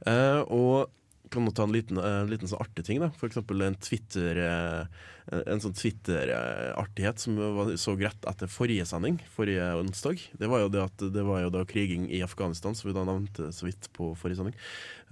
Uh, 0.07 0.41
og 0.51 0.91
kan 1.33 1.49
ta 1.51 1.65
en 1.67 1.73
liten, 1.75 1.99
en 1.99 2.29
liten 2.31 2.49
sånn 2.49 2.61
artig 2.63 2.85
ting, 2.87 3.01
da. 3.03 3.11
Eksempel 3.25 3.65
en 3.65 3.75
Twitter 3.81 4.39
eh, 4.43 5.03
En 5.47 5.61
sånn 5.63 5.71
Twitter-artighet 5.71 7.21
som 7.21 7.37
så 7.79 7.93
rett 7.95 8.25
etter 8.27 8.49
forrige 8.51 8.83
sending, 8.89 9.21
forrige 9.31 9.69
onsdag. 9.79 10.19
Det 10.35 10.49
var 10.51 10.65
jo 10.65 10.71
det 10.73 10.81
at 10.83 11.05
det 11.15 11.23
var 11.23 11.45
jo 11.45 11.53
da 11.53 11.61
kriging 11.63 12.09
i 12.11 12.19
Afghanistan, 12.25 12.75
som 12.75 12.89
vi 12.89 12.95
da 12.97 13.05
nevnte 13.07 13.47
så 13.55 13.69
vidt 13.69 13.87
på 13.95 14.09
forrige 14.19 14.41
sending. 14.41 14.57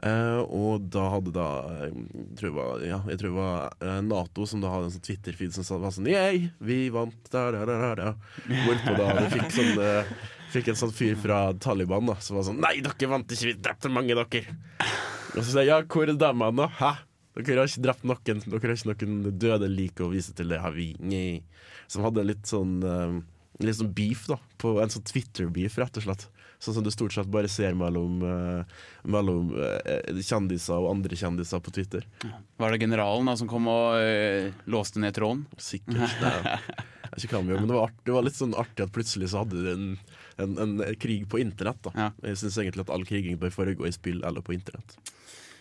Eh, 0.04 0.42
og 0.52 0.90
da 0.92 1.06
hadde 1.14 1.32
da 1.36 1.48
jeg 1.86 1.96
tror 2.40 2.48
det 2.48 2.56
var, 2.58 2.84
ja, 2.90 3.00
jeg 3.12 3.22
tror 3.22 3.30
det 3.30 3.38
var 3.38 3.76
eh, 3.86 4.00
Nato 4.08 4.48
som 4.50 4.64
da 4.64 4.72
hadde 4.74 4.90
en 4.90 4.94
sånn 4.96 5.04
Twitter-feed 5.06 5.54
som 5.56 5.84
var 5.84 5.94
sånn 5.94 6.10
Yay, 6.10 6.48
vi 6.58 6.78
vant 6.94 7.32
der, 7.32 7.54
der, 7.60 7.70
der, 7.70 8.02
der. 8.02 8.16
Hvorpå 8.66 8.96
da 8.98 9.12
vi 9.20 9.28
fikk 9.38 9.54
sånn 9.60 9.84
eh, 9.86 10.16
Fikk 10.52 10.68
en 10.74 10.80
sånn 10.82 10.92
fyr 10.92 11.14
fra 11.16 11.44
Taliban 11.64 12.10
da 12.10 12.18
som 12.20 12.36
var 12.36 12.44
sånn 12.50 12.58
Nei, 12.60 12.80
dere 12.84 13.12
vant 13.14 13.30
ikke, 13.32 13.52
vi 13.52 13.54
drepte 13.56 13.92
mange, 13.94 14.18
dere. 14.18 14.58
Og 15.32 15.40
så 15.40 15.48
sier 15.54 15.64
jeg 15.64 15.72
ja, 15.72 15.80
hvor 15.88 16.10
er 16.10 16.18
dem 16.20 16.44
nå? 16.58 16.68
Hæ? 16.80 16.92
Dere 17.40 17.62
har 17.64 17.70
ikke 17.70 17.86
drept 17.86 18.04
noen. 18.08 18.42
Dere 18.44 18.74
har 18.74 18.96
ikke 18.96 19.08
noen 19.08 19.38
døde 19.40 19.70
lik 19.72 20.02
å 20.04 20.10
vise 20.12 20.34
til. 20.36 20.52
Det 20.52 20.60
har 20.60 20.74
vi. 20.76 20.92
Nei. 21.00 21.42
Som 21.92 22.04
hadde 22.08 22.28
litt 22.28 22.50
sånn 22.50 22.82
eh, 22.84 23.22
Litt 23.62 23.78
sånn 23.78 23.92
beef, 23.94 24.24
da. 24.26 24.40
På 24.58 24.80
en 24.82 24.90
sånn 24.90 25.04
Twitter-beef, 25.06 25.76
rett 25.78 26.00
og 26.00 26.06
slett. 26.08 26.24
Sånn 26.62 26.76
som 26.78 26.86
du 26.86 26.90
stort 26.94 27.14
sett 27.14 27.30
bare 27.30 27.50
ser 27.52 27.76
mellom, 27.78 28.20
eh, 28.26 28.80
mellom 29.10 29.52
eh, 29.54 30.18
kjendiser 30.18 30.80
og 30.80 30.92
andre 30.96 31.20
kjendiser 31.20 31.62
på 31.62 31.74
Twitter. 31.76 32.08
Var 32.58 32.74
det 32.74 32.82
generalen 32.82 33.30
da 33.30 33.36
som 33.38 33.50
kom 33.52 33.70
og 33.70 34.00
eh, 34.02 34.50
låste 34.72 35.04
ned 35.04 35.14
tråden? 35.18 35.44
Sikkert. 35.62 36.18
Det 36.22 36.34
jeg 37.12 37.28
ikke 37.28 37.38
hva 37.38 37.44
gjør, 37.52 37.62
men 37.62 37.70
det 37.70 37.78
var, 37.78 37.90
art, 37.90 38.02
det 38.08 38.16
var 38.16 38.26
litt 38.26 38.40
sånn 38.40 38.58
artig 38.58 38.86
at 38.88 38.94
plutselig 38.96 39.32
så 39.32 39.44
hadde 39.44 39.62
du 39.62 39.72
en, 39.76 39.88
en, 40.42 40.58
en 40.66 40.76
krig 41.02 41.28
på 41.30 41.42
internett. 41.44 41.82
da 41.86 42.12
Jeg 42.24 42.40
syns 42.42 42.62
egentlig 42.64 42.86
at 42.88 42.94
all 42.96 43.06
kriging 43.10 43.38
bør 43.42 43.54
foregå 43.54 43.90
i 43.90 43.94
spill 43.94 44.24
eller 44.26 44.46
på 44.46 44.56
internett. 44.58 44.98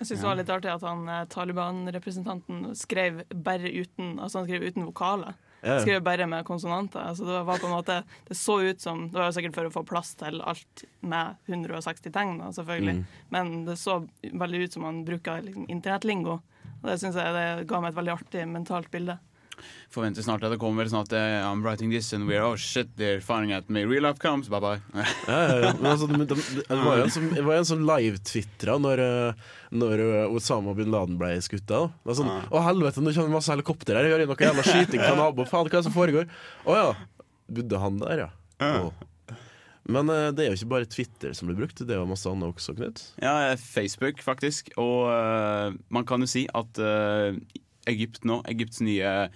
Jeg 0.00 0.08
synes 0.08 0.22
det 0.22 0.28
var 0.30 0.38
litt 0.38 0.50
artig 0.52 0.70
at 0.72 0.84
han 0.86 1.04
eh, 1.12 1.26
Taliban-representanten 1.28 2.70
skrev 2.78 3.20
bare 3.36 3.68
uten 3.68 4.14
Altså 4.16 4.40
han 4.40 4.46
skrev 4.48 4.64
uten 4.64 4.86
vokaler. 4.88 5.36
Ja. 5.60 5.74
Skrev 5.84 6.00
bare 6.00 6.24
med 6.26 6.46
konsonanter. 6.48 7.02
Altså 7.10 7.26
det 7.28 7.42
var 7.44 7.60
på 7.60 7.68
en 7.68 7.74
måte 7.74 7.98
Det 8.28 8.36
så 8.38 8.56
ut 8.64 8.80
som 8.80 9.02
Det 9.10 9.18
var 9.18 9.28
jo 9.28 9.34
sikkert 9.36 9.58
for 9.58 9.68
å 9.68 9.74
få 9.74 9.82
plass 9.84 10.14
til 10.16 10.40
alt 10.40 10.84
med 11.04 11.36
160 11.52 12.14
tegn, 12.14 12.40
selvfølgelig. 12.56 12.96
Mm. 13.02 13.18
Men 13.36 13.52
det 13.68 13.76
så 13.80 14.00
veldig 14.24 14.62
ut 14.64 14.78
som 14.78 14.88
han 14.88 15.02
bruker 15.04 15.44
liksom, 15.44 15.68
internettlingo. 15.68 16.40
Og 16.80 16.88
det 16.88 16.96
syns 17.02 17.18
jeg 17.20 17.36
det 17.36 17.68
ga 17.68 17.82
meg 17.82 17.92
et 17.92 18.00
veldig 18.00 18.14
artig 18.14 18.46
mentalt 18.48 18.88
bilde. 18.92 19.18
Forventer 19.90 20.24
snart 20.24 20.44
at 20.46 20.52
det 20.54 20.60
kommer 20.62 20.88
sånn 20.90 21.02
at 21.02 21.14
eh, 21.16 21.40
I'm 21.42 21.64
writing 21.66 21.90
this 21.90 22.12
and 22.16 22.28
we're 22.30 22.44
oh 22.46 22.56
shit, 22.56 22.92
they're 22.96 23.20
finding 23.24 23.52
out 23.56 23.68
me. 23.68 23.84
Real 23.88 24.04
life 24.06 24.20
comes, 24.22 24.50
bye 24.52 24.60
bye. 24.62 24.78
Ja, 24.94 25.06
ja, 25.26 25.58
ja. 25.64 25.74
Altså, 25.92 26.06
det, 26.10 26.28
det, 26.30 26.38
det 26.68 26.80
var 26.84 27.00
jo 27.00 27.06
en 27.08 27.14
som, 27.14 27.28
som 27.72 27.84
live-tvitra 27.88 28.78
når, 28.82 29.04
eh, 29.04 29.52
når 29.82 30.04
eh, 30.06 30.34
Osama 30.38 30.74
bin 30.78 30.92
Laden 30.94 31.18
ble 31.20 31.34
skutt. 31.44 31.66
da. 31.70 31.86
Det 31.90 32.12
var 32.12 32.20
sånn, 32.22 32.32
Å 32.50 32.64
helvete, 32.68 33.04
nå 33.04 33.14
kommer 33.16 33.38
masse 33.38 33.52
helikopter 33.52 33.98
her, 33.98 34.10
gjør 34.10 34.26
noe 34.30 34.40
jævla 34.46 34.66
skyting 34.66 35.04
fra 35.04 35.14
naboen. 35.18 35.50
Faen, 35.50 35.66
hva 35.66 35.74
er 35.74 35.80
det 35.80 35.86
som 35.90 35.96
foregår? 35.96 36.28
Å 36.66 36.80
ja. 36.80 36.90
Bodde 37.50 37.80
han 37.82 38.02
der, 38.02 38.26
ja. 38.26 38.34
Å. 38.60 38.90
Men 39.90 40.10
uh, 40.12 40.28
det 40.34 40.44
er 40.44 40.52
jo 40.52 40.60
ikke 40.60 40.74
bare 40.74 40.90
Twitter 40.90 41.32
som 41.36 41.48
blir 41.48 41.58
brukt, 41.62 41.80
det 41.82 41.94
er 41.94 42.00
jo 42.02 42.08
masse 42.10 42.28
annet 42.30 42.52
også, 42.52 42.76
Knut. 42.78 43.02
Ja, 43.22 43.54
Facebook, 43.58 44.22
faktisk. 44.24 44.70
Og 44.80 45.08
uh, 45.10 45.74
man 45.92 46.06
kan 46.08 46.22
jo 46.22 46.28
si 46.30 46.46
at 46.54 46.80
eh, 46.82 47.40
Egypt 47.88 48.24
nå, 48.28 48.40
Egypts 48.50 48.80
nye 48.84 49.30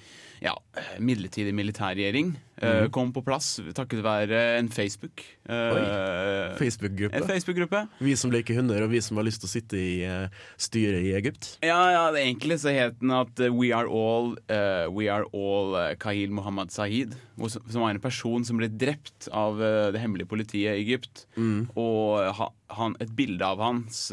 ja, 0.44 0.52
midlertidige 0.98 1.56
militærregjering, 1.56 2.34
Mhm. 2.62 2.90
kom 2.94 3.12
på 3.12 3.22
plass 3.26 3.60
takket 3.74 4.02
være 4.04 4.58
en 4.58 4.68
Facebook. 4.68 5.24
eh, 5.48 6.54
Facebook-gruppe. 6.58 7.16
En 7.16 7.26
Facebook-gruppe. 7.26 7.88
Vi 7.98 8.14
som 8.16 8.30
liker 8.30 8.54
hunder, 8.54 8.82
og 8.82 8.90
vi 8.90 9.00
som 9.00 9.16
har 9.16 9.24
lyst 9.26 9.42
til 9.42 9.48
å 9.48 9.52
sitte 9.52 9.76
i 9.76 10.04
eh, 10.06 10.28
styret 10.56 11.02
i 11.02 11.14
Egypt. 11.18 11.58
Ja, 11.62 11.90
ja, 11.90 12.04
det 12.14 12.22
egentlig 12.22 12.60
så 12.62 12.72
het 12.72 13.00
den 13.00 13.10
at 13.10 13.38
We 13.38 13.72
Are 13.74 13.88
All 13.88 14.36
uh, 14.48 14.86
We 14.94 15.10
Are 15.10 15.26
All 15.34 15.96
Kahil 15.98 16.30
Mohammed 16.30 16.70
Sahid. 16.70 17.16
Som 17.36 17.82
var 17.82 17.90
en 17.90 18.00
person 18.00 18.44
som 18.44 18.60
ble 18.60 18.68
drept 18.70 19.28
av 19.34 19.58
det 19.58 19.98
hemmelige 19.98 20.30
politiet 20.30 20.76
i 20.78 20.84
Egypt. 20.84 21.26
Mm. 21.34 21.66
Og 21.74 22.22
ha, 22.38 22.46
han, 22.78 22.94
et 23.02 23.10
bilde 23.16 23.42
av 23.42 23.58
hans 23.58 24.12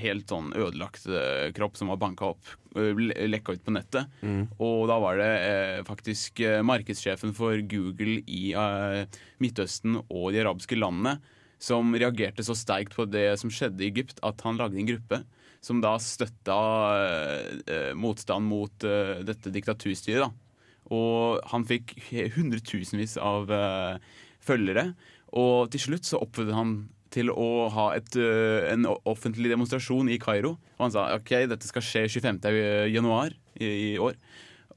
helt 0.00 0.32
sånn 0.32 0.52
ødelagt 0.56 1.06
eh, 1.10 1.52
kropp 1.56 1.76
som 1.78 1.90
var 1.92 2.00
banka 2.00 2.32
opp, 2.32 2.52
uh, 2.76 2.92
lekka 2.96 3.56
ut 3.56 3.64
på 3.64 3.74
nettet. 3.74 4.10
Mm. 4.22 4.46
Og 4.62 4.86
da 4.90 4.98
var 5.02 5.20
det 5.20 5.32
faktisk 5.88 6.40
eh, 6.44 6.62
markedssjefen 7.26 7.34
for 7.34 7.56
Google 7.68 8.22
i 8.26 8.52
eh, 8.54 9.06
Midtøsten 9.40 10.02
og 10.08 10.32
de 10.32 10.42
arabiske 10.42 10.76
landene 10.76 11.20
som 11.58 11.94
reagerte 11.94 12.44
så 12.44 12.54
sterkt 12.54 12.94
på 12.94 13.06
det 13.08 13.38
som 13.40 13.50
skjedde 13.50 13.82
i 13.82 13.90
Egypt, 13.90 14.20
at 14.22 14.40
han 14.44 14.58
lagde 14.58 14.78
en 14.78 14.86
gruppe 14.86 15.24
som 15.62 15.80
da 15.80 15.96
støtta 15.98 16.58
eh, 17.66 17.94
motstand 17.96 18.46
mot 18.46 18.84
eh, 18.84 19.24
dette 19.24 19.50
diktaturstyret. 19.50 20.28
da. 20.28 20.30
Og 20.92 21.40
han 21.50 21.64
fikk 21.66 21.96
hundretusenvis 22.36 23.16
av 23.18 23.50
eh, 23.50 23.98
følgere. 24.38 24.94
Og 25.32 25.70
til 25.72 25.80
slutt 25.80 26.06
så 26.06 26.20
oppfordret 26.20 26.54
han 26.54 26.76
til 27.10 27.32
å 27.32 27.68
ha 27.72 27.94
et, 27.96 28.14
eh, 28.20 28.68
en 28.70 28.86
offentlig 29.08 29.50
demonstrasjon 29.50 30.12
i 30.12 30.20
Kairo. 30.20 30.58
Og 30.76 30.84
han 30.84 30.92
sa 30.92 31.08
ok, 31.16 31.48
dette 31.48 31.66
skal 31.66 31.82
skje 31.82 32.06
25. 32.20 32.44
januar 32.92 33.32
i, 33.58 33.94
i 33.94 33.98
år. 33.98 34.14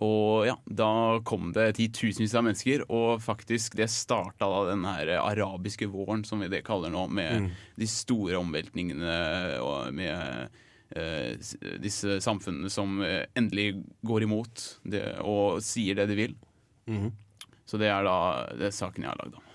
Og 0.06 0.48
ja, 0.48 0.56
da 0.64 1.20
kom 1.28 1.52
det 1.56 1.74
titusenvis 1.76 2.36
av 2.38 2.46
mennesker, 2.48 2.86
og 2.88 3.20
faktisk 3.24 3.76
det 3.80 3.90
starta 3.92 4.48
da 4.48 4.62
den 4.70 4.86
her 4.88 5.12
arabiske 5.20 5.90
våren, 5.92 6.24
som 6.28 6.40
vi 6.40 6.48
det 6.52 6.64
kaller 6.68 6.94
nå, 6.94 7.04
med 7.12 7.50
de 7.80 7.90
store 7.90 8.40
omveltningene 8.40 9.18
og 9.60 9.92
med 9.96 10.56
eh, 10.96 11.36
disse 11.84 12.22
samfunnene 12.24 12.72
som 12.72 13.02
eh, 13.04 13.26
endelig 13.36 13.84
går 14.08 14.28
imot 14.30 14.66
det, 14.88 15.04
og 15.20 15.60
sier 15.66 16.00
det 16.00 16.08
de 16.14 16.20
vil. 16.22 16.40
Mm. 16.88 17.12
Så 17.68 17.78
det 17.78 17.92
er 17.92 18.08
da 18.08 18.18
det 18.56 18.72
er 18.72 18.80
saken 18.80 19.04
jeg 19.04 19.12
har 19.12 19.20
lagd 19.20 19.36
om. 19.42 19.46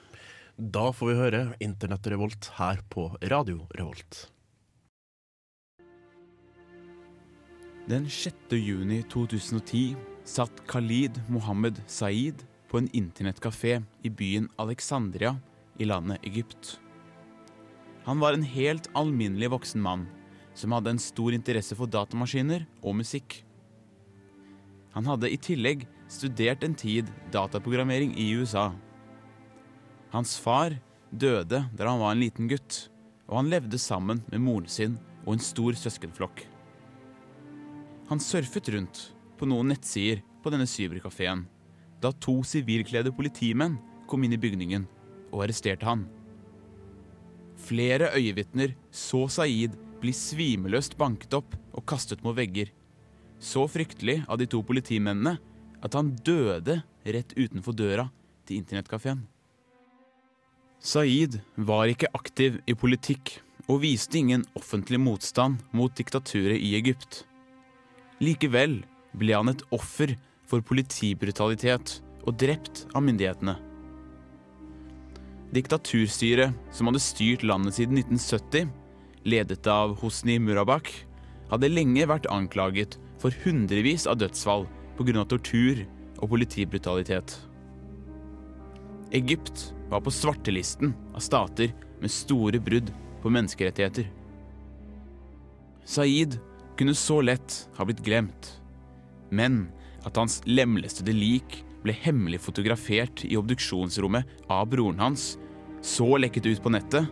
Da 0.54 0.90
får 0.94 1.08
vi 1.08 1.18
høre 1.18 1.44
Internettrevolt 1.64 2.52
her 2.60 2.84
på 2.92 3.08
Radio 3.32 3.64
Revolt. 3.74 4.28
Den 7.88 8.06
6. 8.08 8.54
juni 8.54 9.02
2010 9.12 10.13
satt 10.24 10.64
Khalid 10.66 11.20
Mohammed 11.28 11.82
Saeed 11.86 12.44
på 12.68 12.80
en 12.80 12.88
internettkafé 12.96 13.82
i 14.02 14.10
byen 14.10 14.48
Alexandria 14.56 15.36
i 15.78 15.84
landet 15.84 16.24
Egypt. 16.24 16.78
Han 18.04 18.20
var 18.20 18.32
en 18.32 18.42
helt 18.42 18.88
alminnelig 18.96 19.50
voksen 19.52 19.82
mann 19.84 20.06
som 20.54 20.72
hadde 20.72 20.94
en 20.94 21.02
stor 21.02 21.34
interesse 21.36 21.76
for 21.76 21.90
datamaskiner 21.90 22.64
og 22.82 22.96
musikk. 23.00 23.42
Han 24.94 25.08
hadde 25.10 25.30
i 25.32 25.40
tillegg 25.40 25.86
studert 26.08 26.64
en 26.64 26.76
tid 26.78 27.10
dataprogrammering 27.34 28.14
i 28.20 28.30
USA. 28.38 28.70
Hans 30.12 30.36
far 30.38 30.76
døde 31.10 31.64
da 31.74 31.88
han 31.88 32.00
var 32.00 32.14
en 32.14 32.22
liten 32.22 32.48
gutt, 32.48 32.88
og 33.28 33.40
han 33.40 33.50
levde 33.52 33.80
sammen 33.80 34.22
med 34.30 34.44
moren 34.44 34.70
sin 34.70 34.96
og 35.24 35.34
en 35.34 35.42
stor 35.42 35.76
søskenflokk. 35.78 36.44
Han 38.10 38.20
surfet 38.20 38.68
rundt 38.74 39.08
på 39.38 39.48
noen 39.48 39.72
nettsider 39.72 40.22
på 40.42 40.52
denne 40.52 40.68
cyberkafeen 40.68 41.46
da 42.04 42.12
to 42.20 42.40
sivilkledde 42.44 43.12
politimenn 43.16 43.78
kom 44.10 44.24
inn 44.26 44.36
i 44.36 44.40
bygningen 44.40 44.84
og 45.32 45.46
arresterte 45.46 45.88
han. 45.88 46.04
Flere 47.64 48.10
øyevitner 48.18 48.74
så 48.92 49.24
Saeed 49.32 49.76
bli 50.02 50.12
svimeløst 50.12 50.98
banket 51.00 51.36
opp 51.38 51.54
og 51.72 51.86
kastet 51.88 52.24
mot 52.24 52.36
vegger. 52.36 52.68
Så 53.40 53.64
fryktelig 53.70 54.20
av 54.28 54.38
de 54.40 54.48
to 54.50 54.60
politimennene 54.66 55.38
at 55.84 55.96
han 55.96 56.12
døde 56.26 56.82
rett 57.04 57.32
utenfor 57.36 57.76
døra 57.76 58.08
til 58.44 58.60
internettkafeen. 58.60 59.24
Saeed 60.84 61.38
var 61.56 61.88
ikke 61.88 62.12
aktiv 62.12 62.60
i 62.68 62.76
politikk 62.76 63.38
og 63.64 63.80
viste 63.80 64.20
ingen 64.20 64.44
offentlig 64.58 65.00
motstand 65.00 65.62
mot 65.72 65.94
diktaturet 65.96 66.60
i 66.60 66.74
Egypt. 66.76 67.22
Likevel 68.20 68.82
ble 69.18 69.36
han 69.36 69.50
et 69.52 69.62
offer 69.74 70.14
for 70.48 70.64
politibrutalitet 70.64 71.98
og 72.24 72.36
drept 72.40 72.84
av 72.94 73.04
myndighetene. 73.06 73.56
Diktaturstyret 75.54 76.54
som 76.74 76.88
hadde 76.90 77.02
styrt 77.02 77.44
landet 77.46 77.76
siden 77.76 78.00
1970, 78.00 78.70
ledet 79.24 79.66
av 79.70 79.94
Hosni 80.00 80.40
Murabak, 80.42 80.90
hadde 81.52 81.70
lenge 81.70 82.08
vært 82.10 82.26
anklaget 82.32 82.96
for 83.22 83.34
hundrevis 83.44 84.08
av 84.10 84.18
dødsfall 84.20 84.66
pga. 84.98 85.24
tortur 85.24 85.84
og 86.18 86.30
politibrutalitet. 86.32 87.36
Egypt 89.14 89.70
var 89.90 90.02
på 90.02 90.10
svartelisten 90.10 90.94
av 91.14 91.22
stater 91.22 91.70
med 92.00 92.10
store 92.10 92.58
brudd 92.58 92.90
på 93.22 93.30
menneskerettigheter. 93.30 94.08
Saeed 95.84 96.38
kunne 96.78 96.96
så 96.98 97.20
lett 97.22 97.68
ha 97.76 97.86
blitt 97.86 98.02
glemt, 98.02 98.48
men 99.30 99.68
at 100.04 100.16
hans 100.20 100.40
lemlestede 100.48 101.14
lik 101.16 101.62
ble 101.84 101.94
hemmelig 101.96 102.40
fotografert 102.44 103.24
i 103.28 103.36
obduksjonsrommet 103.38 104.48
av 104.52 104.68
broren 104.72 105.00
hans, 105.00 105.34
så 105.84 106.16
lekket 106.20 106.48
ut 106.48 106.62
på 106.64 106.72
nettet, 106.72 107.08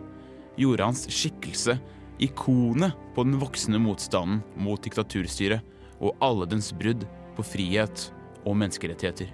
gjorde 0.60 0.84
hans 0.84 1.06
skikkelse 1.12 1.76
ikonet 2.22 2.96
på 3.14 3.24
den 3.26 3.38
voksende 3.40 3.80
motstanden 3.82 4.42
mot 4.60 4.82
diktaturstyret 4.84 5.64
og 6.02 6.16
alle 6.24 6.48
dens 6.50 6.72
brudd 6.76 7.04
på 7.36 7.44
frihet 7.46 8.08
og 8.44 8.56
menneskerettigheter. 8.58 9.30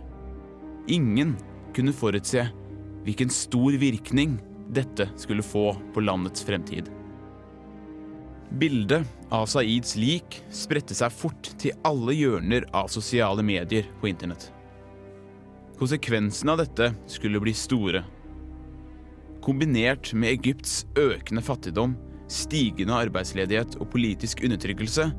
Ingen 0.88 1.36
kunne 1.76 1.94
forutse 1.94 2.46
hvilken 3.06 3.32
stor 3.32 3.76
virkning 3.80 4.38
dette 4.74 5.08
skulle 5.16 5.44
få 5.44 5.70
på 5.94 6.04
landets 6.04 6.44
fremtid. 6.44 6.90
Bildet 8.50 9.04
av 9.28 9.46
Saids 9.46 9.92
lik 10.00 10.38
spredte 10.54 10.96
seg 10.96 11.12
fort 11.12 11.50
til 11.60 11.76
alle 11.84 12.14
hjørner 12.16 12.64
av 12.76 12.88
sosiale 12.88 13.44
medier 13.44 13.90
på 14.00 14.08
internett. 14.08 14.48
Konsekvensene 15.78 16.54
av 16.54 16.62
dette 16.62 16.88
skulle 17.06 17.42
bli 17.44 17.52
store. 17.54 18.02
Kombinert 19.44 20.14
med 20.16 20.32
Egypts 20.32 20.80
økende 20.98 21.44
fattigdom, 21.44 21.94
stigende 22.28 22.96
arbeidsledighet 22.96 23.76
og 23.78 23.92
politisk 23.92 24.42
undertrykkelse, 24.48 25.10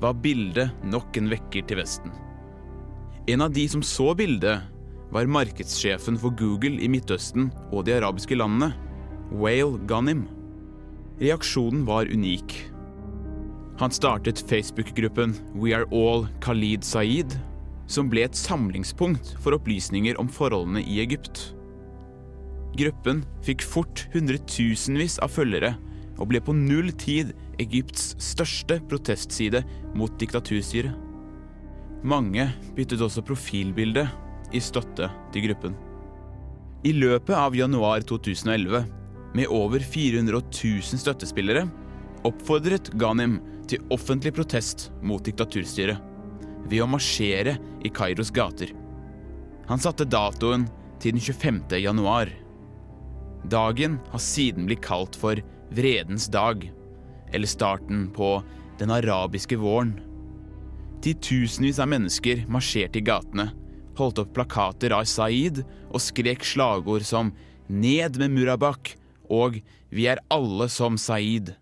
var 0.00 0.20
bildet 0.20 0.84
nok 0.84 1.16
en 1.16 1.32
vekker 1.32 1.64
til 1.66 1.80
Vesten. 1.80 2.12
En 3.26 3.42
av 3.42 3.56
de 3.56 3.64
som 3.72 3.82
så 3.82 4.12
bildet, 4.14 4.60
var 5.10 5.28
markedssjefen 5.30 6.18
for 6.20 6.34
Google 6.36 6.82
i 6.82 6.88
Midtøsten 6.90 7.48
og 7.70 7.86
de 7.86 7.96
arabiske 7.96 8.36
landene, 8.36 8.72
Whale 9.32 9.80
Ghanim. 9.88 10.26
Reaksjonen 11.16 11.86
var 11.88 12.06
unik. 12.12 12.70
Han 13.78 13.90
startet 13.90 14.44
Facebook-gruppen 14.48 15.34
We 15.54 15.72
Are 15.76 15.86
All 15.90 16.26
Khalid 16.44 16.84
Saeed, 16.84 17.32
som 17.88 18.10
ble 18.12 18.26
et 18.26 18.36
samlingspunkt 18.36 19.30
for 19.40 19.56
opplysninger 19.56 20.18
om 20.20 20.28
forholdene 20.28 20.82
i 20.84 20.98
Egypt. 21.00 21.54
Gruppen 22.76 23.22
fikk 23.46 23.64
fort 23.64 24.04
hundretusenvis 24.12 25.16
av 25.24 25.32
følgere 25.32 25.72
og 26.18 26.28
ble 26.28 26.42
på 26.44 26.52
null 26.56 26.92
tid 27.00 27.32
Egypts 27.64 28.10
største 28.20 28.76
protestside 28.90 29.62
mot 29.96 30.12
diktaturstyret. 30.20 30.92
Mange 32.04 32.50
byttet 32.76 33.00
også 33.00 33.24
profilbilde 33.24 34.04
i 34.52 34.60
støtte 34.60 35.08
til 35.32 35.48
gruppen. 35.48 35.80
I 36.84 36.92
løpet 36.92 37.32
av 37.32 37.56
januar 37.56 38.04
2011, 38.04 38.84
med 39.36 39.50
over 39.52 39.82
400 39.84 40.40
000 40.64 40.82
støttespillere, 40.82 41.66
oppfordret 42.24 42.88
Ghanim 42.96 43.38
til 43.68 43.82
offentlig 43.92 44.32
protest 44.36 44.88
mot 45.04 45.24
diktaturstyret 45.26 46.00
ved 46.66 46.82
å 46.82 46.88
marsjere 46.90 47.56
i 47.84 47.92
Kairos 47.92 48.32
gater. 48.34 48.72
Han 49.68 49.82
satte 49.82 50.06
datoen 50.08 50.66
til 51.02 51.16
den 51.16 51.22
25. 51.22 51.60
januar. 51.82 52.32
Dagen 53.46 54.00
har 54.10 54.22
siden 54.22 54.66
blitt 54.66 54.82
kalt 54.86 55.18
for 55.18 55.38
Vredens 55.74 56.28
dag, 56.32 56.64
eller 57.34 57.50
starten 57.50 58.06
på 58.14 58.38
den 58.80 58.92
arabiske 58.94 59.58
våren. 59.58 59.96
Titusenvis 61.04 61.78
av 61.82 61.90
mennesker 61.92 62.46
marsjerte 62.50 63.02
i 63.02 63.06
gatene, 63.06 63.50
holdt 63.98 64.22
opp 64.22 64.32
plakater 64.36 64.94
av 64.96 65.06
Saeed 65.10 65.62
og 65.90 66.02
skrek 66.02 66.44
slagord 66.44 67.04
som 67.06 67.32
'Ned 67.68 68.18
med 68.18 68.30
Murabak' 68.30 68.94
og 69.30 69.60
'Vi 69.90 70.06
er 70.06 70.18
alle 70.30 70.68
som 70.68 70.96
Saeed'. 70.96 71.54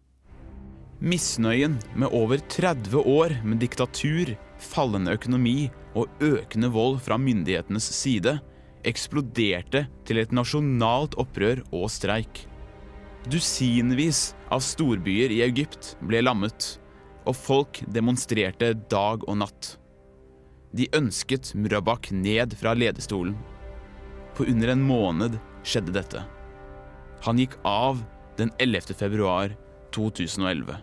Misnøyen 1.00 1.78
med 1.94 2.08
over 2.12 2.38
30 2.38 2.96
år 2.96 3.44
med 3.44 3.58
diktatur, 3.58 4.36
fallende 4.58 5.12
økonomi 5.12 5.70
og 5.94 6.08
økende 6.20 6.70
vold 6.72 7.00
fra 7.00 7.18
myndighetenes 7.18 7.84
side 7.92 8.40
eksploderte 8.88 9.86
til 10.06 10.20
et 10.20 10.32
nasjonalt 10.32 11.16
opprør 11.20 11.62
og 11.72 11.90
streik. 11.92 12.46
Dusinvis 13.30 14.34
av 14.52 14.60
storbyer 14.64 15.32
i 15.32 15.40
Egypt 15.46 15.94
ble 16.04 16.20
lammet, 16.24 16.76
og 17.24 17.36
folk 17.36 17.80
demonstrerte 17.88 18.74
dag 18.92 19.24
og 19.24 19.40
natt. 19.40 19.74
De 20.74 20.90
ønsket 20.96 21.54
Murabak 21.56 22.10
ned 22.12 22.56
fra 22.58 22.74
ledestolen. 22.76 23.36
På 24.34 24.44
under 24.50 24.74
en 24.74 24.82
måned 24.82 25.38
skjedde 25.64 25.94
dette. 25.94 26.24
Han 27.24 27.38
gikk 27.40 27.54
av 27.64 28.02
den 28.36 28.50
11. 28.60 28.92
februar 29.00 29.54
2011. 29.96 30.76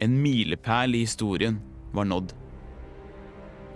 En 0.00 0.14
milepæl 0.22 0.96
i 0.96 1.02
historien 1.04 1.58
var 1.92 2.08
nådd. 2.08 2.32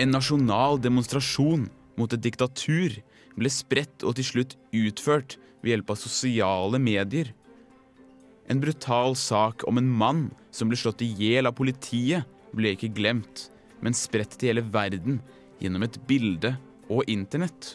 En 0.01 0.15
nasjonal 0.15 0.81
demonstrasjon 0.81 1.67
mot 2.01 2.17
et 2.17 2.25
diktatur 2.25 2.97
ble 3.37 3.53
spredt 3.53 4.07
og 4.09 4.17
til 4.17 4.29
slutt 4.31 4.57
utført 4.73 5.37
ved 5.61 5.75
hjelp 5.75 5.93
av 5.93 6.01
sosiale 6.01 6.81
medier. 6.81 7.35
En 8.49 8.63
brutal 8.63 9.13
sak 9.21 9.69
om 9.69 9.77
en 9.77 9.93
mann 10.01 10.27
som 10.49 10.73
ble 10.73 10.81
slått 10.81 11.05
i 11.05 11.13
hjel 11.21 11.51
av 11.51 11.59
politiet, 11.61 12.25
ble 12.57 12.73
ikke 12.73 12.95
glemt, 12.97 13.51
men 13.85 13.93
spredt 13.93 14.39
til 14.41 14.55
hele 14.55 14.65
verden 14.65 15.21
gjennom 15.61 15.85
et 15.85 16.01
bilde 16.09 16.57
og 16.89 17.05
internett. 17.05 17.75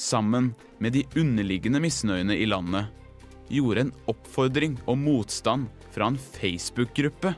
Sammen 0.00 0.54
med 0.80 0.94
de 0.96 1.02
underliggende 1.20 1.80
misnøyene 1.84 2.32
i 2.40 2.46
landet 2.48 2.88
gjorde 3.52 3.82
en 3.84 3.90
oppfordring 4.08 4.78
og 4.88 4.96
motstand 4.96 5.66
fra 5.92 6.08
en 6.08 6.16
Facebook-gruppe 6.16 7.34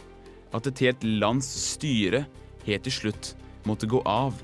at 0.55 0.69
et 0.71 0.83
helt 0.85 1.07
lands 1.19 1.49
styre 1.59 2.23
helt 2.69 2.87
til 2.87 2.95
slutt 2.95 3.33
måtte 3.67 3.89
gå 3.91 3.99
av. 4.07 4.37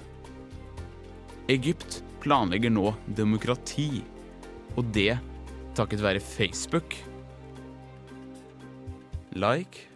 Egypt 1.53 2.01
planlegger 2.25 2.73
nå 2.75 2.91
demokrati, 3.17 4.03
og 4.75 4.91
det 4.97 5.15
takket 5.79 6.03
være 6.03 6.25
Facebook. 6.25 6.97
Like 9.39 9.88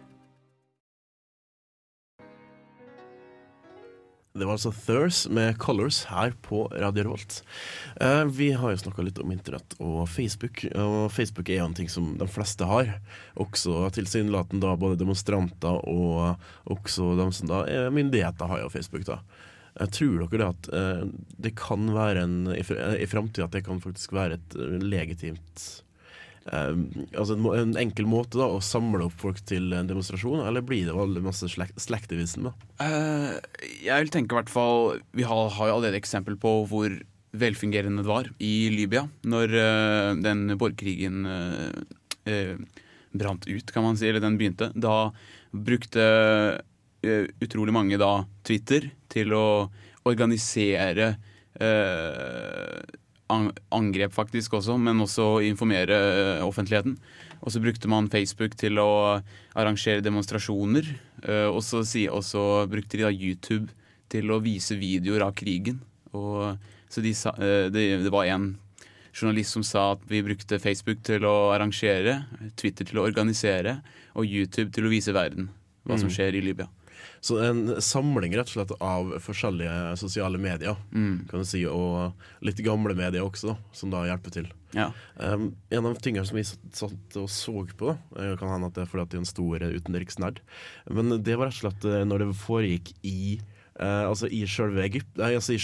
Det 4.33 4.45
var 4.49 4.55
altså 4.55 4.71
Thurs 4.73 5.27
med 5.29 5.59
Colors 5.61 5.99
her 6.09 6.31
på 6.41 6.63
Radio 6.73 7.03
Revolt. 7.05 7.35
Eh, 8.01 8.23
vi 8.33 8.47
har 8.57 8.71
jo 8.73 8.79
snakka 8.81 9.03
litt 9.05 9.19
om 9.21 9.29
internett 9.29 9.75
og 9.77 10.07
Facebook, 10.09 10.63
og 10.73 11.11
Facebook 11.13 11.51
er 11.53 11.59
jo 11.59 11.67
en 11.67 11.75
ting 11.77 11.91
som 11.93 12.07
de 12.17 12.25
fleste 12.33 12.65
har. 12.65 12.89
Også 13.37 13.91
tilsynelatende 13.93 14.65
da 14.65 14.73
både 14.81 14.97
demonstranter 14.97 15.77
og 15.85 16.41
også 16.65 17.11
de 17.19 17.27
som 17.37 17.51
da 17.51 17.61
er 17.69 17.93
myndigheter 17.93 18.49
har 18.49 18.63
jo 18.63 18.71
Facebook. 18.73 19.05
da. 19.05 19.19
Jeg 19.77 19.93
tror 19.99 20.25
dere 20.25 20.41
det 20.41 20.49
at 20.49 20.71
eh, 20.81 21.05
det 21.45 21.53
kan 21.61 21.85
være 21.93 22.25
en 22.25 22.35
i, 22.57 22.65
fr- 22.65 22.81
framtida 23.13 23.45
at 23.45 23.53
det 23.53 23.63
kan 23.69 23.85
faktisk 23.85 24.17
være 24.17 24.39
et 24.41 24.57
eh, 24.57 24.81
legitimt 24.81 25.67
eh, 25.69 25.79
altså 26.51 27.37
en, 27.37 27.45
en 27.55 27.77
enkel 27.79 28.07
måte 28.09 28.35
da 28.39 28.49
å 28.51 28.59
samle 28.63 29.05
opp 29.07 29.15
folk 29.21 29.39
til 29.47 29.71
en 29.77 29.87
demonstrasjon, 29.87 30.43
eller 30.43 30.65
blir 30.65 30.89
det 30.89 30.95
veldig 30.97 31.23
masse 31.23 31.47
slek 31.53 31.71
slektivisme? 31.79 32.51
da? 32.51 32.69
Eh, 32.83 33.69
jeg 33.85 34.03
vil 34.03 34.11
tenke 34.11 34.35
i 34.35 34.39
hvert 34.41 34.51
fall 34.51 34.99
Vi 35.15 35.23
har, 35.27 35.53
har 35.55 35.69
jo 35.69 35.77
allerede 35.77 36.01
eksempel 36.01 36.35
på 36.39 36.55
hvor 36.71 36.97
velfungerende 37.33 38.03
det 38.03 38.11
var 38.11 38.27
i 38.43 38.69
Libya 38.69 39.07
når 39.25 39.55
uh, 39.57 40.09
den 40.21 40.51
borgerkrigen 40.53 41.23
uh, 41.25 42.51
brant 43.13 43.47
ut, 43.47 43.71
kan 43.73 43.87
man 43.87 43.97
si, 43.97 44.05
eller 44.09 44.21
den 44.21 44.37
begynte. 44.37 44.69
Da 44.75 45.09
brukte 45.49 46.03
utrolig 47.43 47.73
mange 47.75 47.97
da 47.99 48.23
Twitter 48.47 48.87
til 49.11 49.33
å 49.35 49.45
organisere 50.09 51.15
eh, 51.59 52.79
angrep 53.73 54.13
faktisk 54.15 54.53
også, 54.59 54.77
men 54.79 55.01
også 55.03 55.41
informere 55.47 55.99
eh, 56.39 56.43
offentligheten. 56.45 56.97
Og 57.43 57.51
så 57.51 57.61
brukte 57.63 57.89
man 57.91 58.09
Facebook 58.11 58.55
til 58.59 58.79
å 58.79 58.89
arrangere 59.59 60.03
demonstrasjoner. 60.05 60.87
eh, 61.23 61.47
og, 61.47 61.63
så, 61.63 61.83
brukte 62.71 62.97
de 62.99 63.03
da 63.03 63.11
YouTube 63.11 63.69
til 64.09 64.31
å 64.31 64.41
vise 64.43 64.77
videoer 64.79 65.25
av 65.27 65.33
krigen. 65.35 65.81
Og, 66.13 66.57
så 66.89 67.01
de 67.01 67.13
sa, 67.17 67.33
eh, 67.39 67.69
det, 67.73 67.87
det 68.05 68.13
var 68.13 68.29
en 68.31 68.53
journalist 69.13 69.53
som 69.53 69.63
sa 69.65 69.91
at 69.93 70.05
vi 70.09 70.23
brukte 70.25 70.59
Facebook 70.61 71.03
til 71.05 71.25
å 71.29 71.51
arrangere, 71.53 72.23
Twitter 72.57 72.85
til 72.89 73.01
å 73.01 73.05
organisere 73.05 73.81
og 74.17 74.25
YouTube 74.25 74.71
til 74.73 74.87
å 74.87 74.93
vise 74.93 75.13
verden 75.13 75.51
hva 75.85 75.97
som 75.99 76.07
Mm. 76.09 76.15
skjer 76.15 76.35
i 76.39 76.41
Libya. 76.41 76.67
Så 77.23 77.37
en 77.39 77.61
samling 77.79 78.33
rett 78.35 78.49
og 78.51 78.55
slett 78.57 78.73
av 78.83 79.13
forskjellige 79.23 79.93
sosiale 80.01 80.37
medier, 80.43 80.75
Mm. 80.91 81.21
kan 81.29 81.39
du 81.39 81.45
si, 81.47 81.61
og 81.65 82.11
litt 82.43 82.59
gamle 82.65 82.91
medier 82.99 83.23
også, 83.23 83.53
da, 83.53 83.55
som 83.71 83.89
da 83.93 84.01
hjelper 84.09 84.31
til. 84.35 84.49
Ja. 84.75 84.89
Um, 85.15 85.55
en 85.71 85.85
av 85.87 85.95
tingene 86.03 86.25
som 86.27 86.35
vi 86.35 86.43
satt 86.43 87.15
og 87.21 87.29
så 87.31 87.63
på, 87.79 87.93
da, 87.93 88.21
eh, 88.21 88.35
kan 88.35 88.49
hende 88.51 88.67
at 88.67 88.75
det 88.75 88.83
er 88.83 88.91
fordi 88.91 89.05
at 89.05 89.09
de 89.13 89.17
er 89.17 89.23
en 89.23 89.31
stor 89.31 89.55
eh, 89.63 89.77
utenriksnerd, 89.79 90.41
men 90.91 91.23
det 91.23 91.37
var 91.39 91.47
rett 91.47 91.63
og 91.63 91.71
slett 91.71 91.85
eh, 91.85 92.03
når 92.03 92.25
det 92.25 92.35
foregikk 92.43 92.93
i 93.07 93.39
Uh, 93.73 94.05
altså 94.05 94.27
i 94.29 94.45
selve 94.45 94.83
altså 94.85 95.55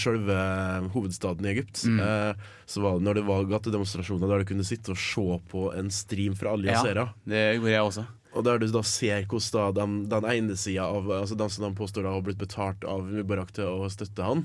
hovedstaden 0.90 1.46
i 1.46 1.52
Egypt, 1.52 1.84
Mm. 1.86 2.00
uh, 2.00 2.34
så 2.66 2.82
var 2.82 2.98
det 2.98 3.04
når 3.06 3.14
det 3.14 3.22
var 3.24 3.44
gatedemonstrasjoner 3.46 4.26
der 4.28 4.38
du 4.42 4.44
kunne 4.50 4.64
sitte 4.66 4.90
og 4.90 4.98
se 4.98 5.38
på 5.48 5.72
en 5.78 5.90
stream 5.94 6.34
fra 6.34 6.50
alle 6.56 6.72
Ja. 6.72 7.06
Det 7.24 7.54
gjorde 7.60 7.70
jeg 7.70 7.80
også. 7.86 8.06
Og 8.30 8.46
der 8.46 8.60
du 8.62 8.68
da 8.70 8.82
ser 8.86 9.26
hvordan 9.26 9.74
da 9.74 9.82
den, 9.82 9.96
den 10.10 10.26
ene 10.30 10.56
sida 10.58 10.86
av 10.86 11.08
Altså 11.10 11.34
den 11.38 11.50
som 11.50 11.66
de 11.66 11.74
påstår 11.78 12.06
da 12.06 12.14
har 12.14 12.22
blitt 12.26 12.38
betalt 12.38 12.84
av 12.86 13.08
Mubarak 13.08 13.50
til 13.56 13.66
å 13.66 13.88
støtte 13.90 14.26
han, 14.26 14.44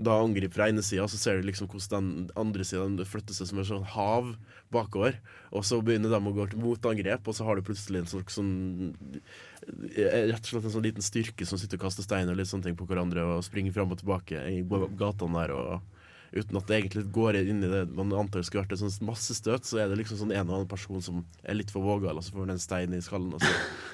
da 0.00 0.16
angriper 0.16 0.56
fra 0.56 0.68
ene 0.70 0.82
sida, 0.84 1.04
så 1.08 1.18
ser 1.20 1.38
du 1.38 1.48
liksom 1.48 1.68
hvordan 1.68 2.06
den 2.14 2.30
andre 2.40 2.64
sida 2.64 3.04
flytter 3.04 3.36
seg 3.36 3.50
som 3.50 3.60
et 3.60 3.68
sånn 3.68 3.84
hav 3.92 4.30
bakover. 4.72 5.18
Og 5.52 5.66
så 5.68 5.80
begynner 5.84 6.12
de 6.12 6.16
å 6.16 6.32
gå 6.32 6.46
til 6.48 6.62
motangrep, 6.62 7.28
og 7.28 7.36
så 7.36 7.44
har 7.44 7.58
du 7.58 7.66
plutselig 7.66 8.00
en 8.00 8.08
slags 8.08 8.38
sånn 8.38 8.54
eh, 9.92 10.30
Rett 10.30 10.40
og 10.40 10.52
slett 10.54 10.70
en 10.70 10.74
sånn 10.78 10.86
liten 10.86 11.04
styrke 11.04 11.44
som 11.44 11.60
sitter 11.60 11.76
og 11.76 11.84
kaster 11.84 12.06
stein 12.06 12.32
og 12.32 12.40
litt 12.40 12.48
sånne 12.48 12.70
ting 12.70 12.78
på 12.78 12.88
hverandre 12.88 13.26
og 13.28 13.44
springer 13.44 13.76
fram 13.76 13.92
og 13.92 14.00
tilbake 14.00 14.40
i 14.48 14.62
gatene 14.64 15.42
der. 15.42 15.52
og 15.52 15.99
Uten 16.30 16.58
at 16.60 16.68
det 16.70 16.76
egentlig 16.76 17.02
går 17.10 17.40
inn 17.40 17.64
i 17.66 17.70
det 17.70 17.80
man 17.96 18.12
antar 18.14 18.44
skulle 18.46 18.62
vært 18.62 18.76
et 18.76 18.82
sånt 18.82 19.02
massestøt, 19.02 19.66
så 19.66 19.80
er 19.82 19.90
det 19.90 19.98
liksom 19.98 20.20
sånn 20.20 20.34
en 20.34 20.46
og 20.46 20.60
annen 20.60 20.70
person 20.70 21.02
som 21.02 21.24
er 21.42 21.58
litt 21.58 21.72
for 21.74 21.82
vågal, 21.82 22.20
og 22.20 22.22
så 22.22 22.34
får 22.34 22.44
han 22.44 22.52
en 22.54 22.62
stein 22.62 22.94
i 22.94 23.00
skallen, 23.02 23.32
og 23.34 23.42
så 23.42 23.50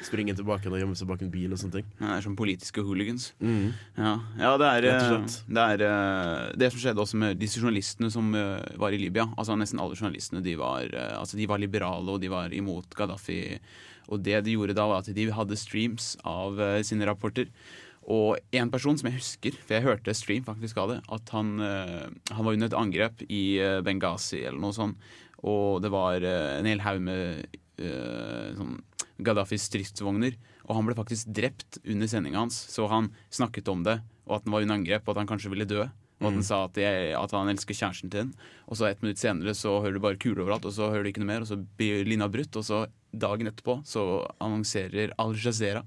springer 0.09 0.35
han 0.35 0.41
tilbake 0.43 0.69
og 0.69 0.77
gjemmer 0.77 0.99
seg 1.01 1.09
bak 1.09 1.25
en 1.25 1.33
bil 1.33 1.55
og 1.57 1.63
sånne 1.63 1.79
ting. 1.79 1.89
Ja, 1.97 2.11
Det 2.11 2.19
er 2.19 2.27
som 2.27 2.37
politiske 2.37 2.85
hooligans. 2.85 3.31
Mm. 3.41 3.73
Ja, 3.97 4.13
ja 4.43 4.53
det, 4.61 4.69
er, 4.69 4.89
eh, 4.91 5.39
det 5.49 5.65
er 5.65 5.87
eh, 5.89 6.43
det 6.61 6.71
som 6.75 6.85
skjedde 6.85 7.05
også 7.07 7.23
med 7.25 7.41
disse 7.41 7.63
journalistene 7.63 8.13
som 8.13 8.29
eh, 8.37 8.77
var 8.77 8.93
i 8.93 9.01
Libya. 9.01 9.31
Altså 9.37 9.57
Nesten 9.57 9.81
alle 9.81 9.97
journalistene 9.97 10.45
de 10.45 10.59
var, 10.61 10.93
altså, 11.17 11.41
de 11.41 11.49
var 11.49 11.63
liberale 11.63 12.13
og 12.13 12.21
de 12.21 12.29
var 12.33 12.53
imot 12.53 12.93
Gaddafi. 12.97 13.41
Og 14.13 14.21
det 14.23 14.45
de 14.45 14.53
gjorde 14.55 14.77
da, 14.77 14.85
var 14.87 15.01
at 15.01 15.09
de 15.17 15.25
hadde 15.35 15.57
streams 15.59 16.13
av 16.29 16.61
sine 16.87 17.09
rapporter. 17.09 17.49
Og 18.07 18.39
en 18.55 18.71
person 18.71 18.99
som 18.99 19.09
jeg 19.09 19.19
husker, 19.19 19.57
for 19.59 19.77
jeg 19.77 19.87
hørte 19.87 20.15
stream 20.15 20.45
faktisk 20.47 20.79
av 20.79 20.93
det, 20.93 20.99
at 21.13 21.31
han, 21.35 21.57
eh, 21.59 22.07
han 22.31 22.47
var 22.47 22.55
under 22.55 22.71
et 22.71 22.79
angrep 22.79 23.25
i 23.27 23.59
eh, 23.59 23.81
Benghazi 23.83 24.45
eller 24.45 24.63
noe 24.63 24.77
sånt. 24.77 25.01
Og 25.47 25.83
det 25.83 25.91
var 25.93 26.23
eh, 26.23 26.59
en 26.61 26.69
hel 26.71 26.85
haug 26.87 27.03
med 27.03 27.63
sånn 27.77 28.79
Gaddafis 29.21 29.67
stridsvogner. 29.69 30.39
Og 30.65 30.79
han 30.79 30.87
ble 30.87 30.95
faktisk 30.97 31.29
drept 31.37 31.77
under 31.85 32.09
sendinga 32.09 32.41
hans, 32.41 32.57
så 32.73 32.87
han 32.89 33.11
snakket 33.29 33.69
om 33.69 33.83
det, 33.85 33.99
og 34.25 34.39
at 34.39 34.47
han 34.47 34.55
var 34.55 34.65
under 34.65 34.79
angrep, 34.79 35.05
og 35.05 35.13
at 35.13 35.21
han 35.21 35.29
kanskje 35.29 35.53
ville 35.53 35.69
dø. 35.69 35.85
Og 36.17 36.31
at 36.31 36.39
han 36.39 36.47
sa 36.47 36.63
at, 36.65 36.79
jeg, 36.81 37.11
at 37.13 37.35
han 37.37 37.53
elsker 37.53 37.77
kjæresten 37.77 38.13
til 38.13 38.23
henne. 38.23 38.47
Og 38.65 38.79
så 38.79 38.89
et 38.89 39.03
minutt 39.05 39.21
senere 39.21 39.53
så 39.57 39.75
hører 39.83 39.99
du 39.99 40.05
bare 40.07 40.21
kuler 40.21 40.47
overalt, 40.47 40.65
og 40.65 40.73
så 40.73 40.89
hører 40.89 41.05
du 41.05 41.11
ikke 41.11 41.21
noe 41.21 41.35
mer, 41.35 41.45
og 41.45 41.51
så 41.51 41.59
blir 41.61 42.09
linja 42.09 42.31
brutt, 42.33 42.57
og 42.57 42.65
så 42.65 42.87
dagen 43.13 43.51
etterpå 43.51 43.83
så 43.89 44.25
annonserer 44.41 45.13
Al 45.21 45.37
Jazeera 45.37 45.85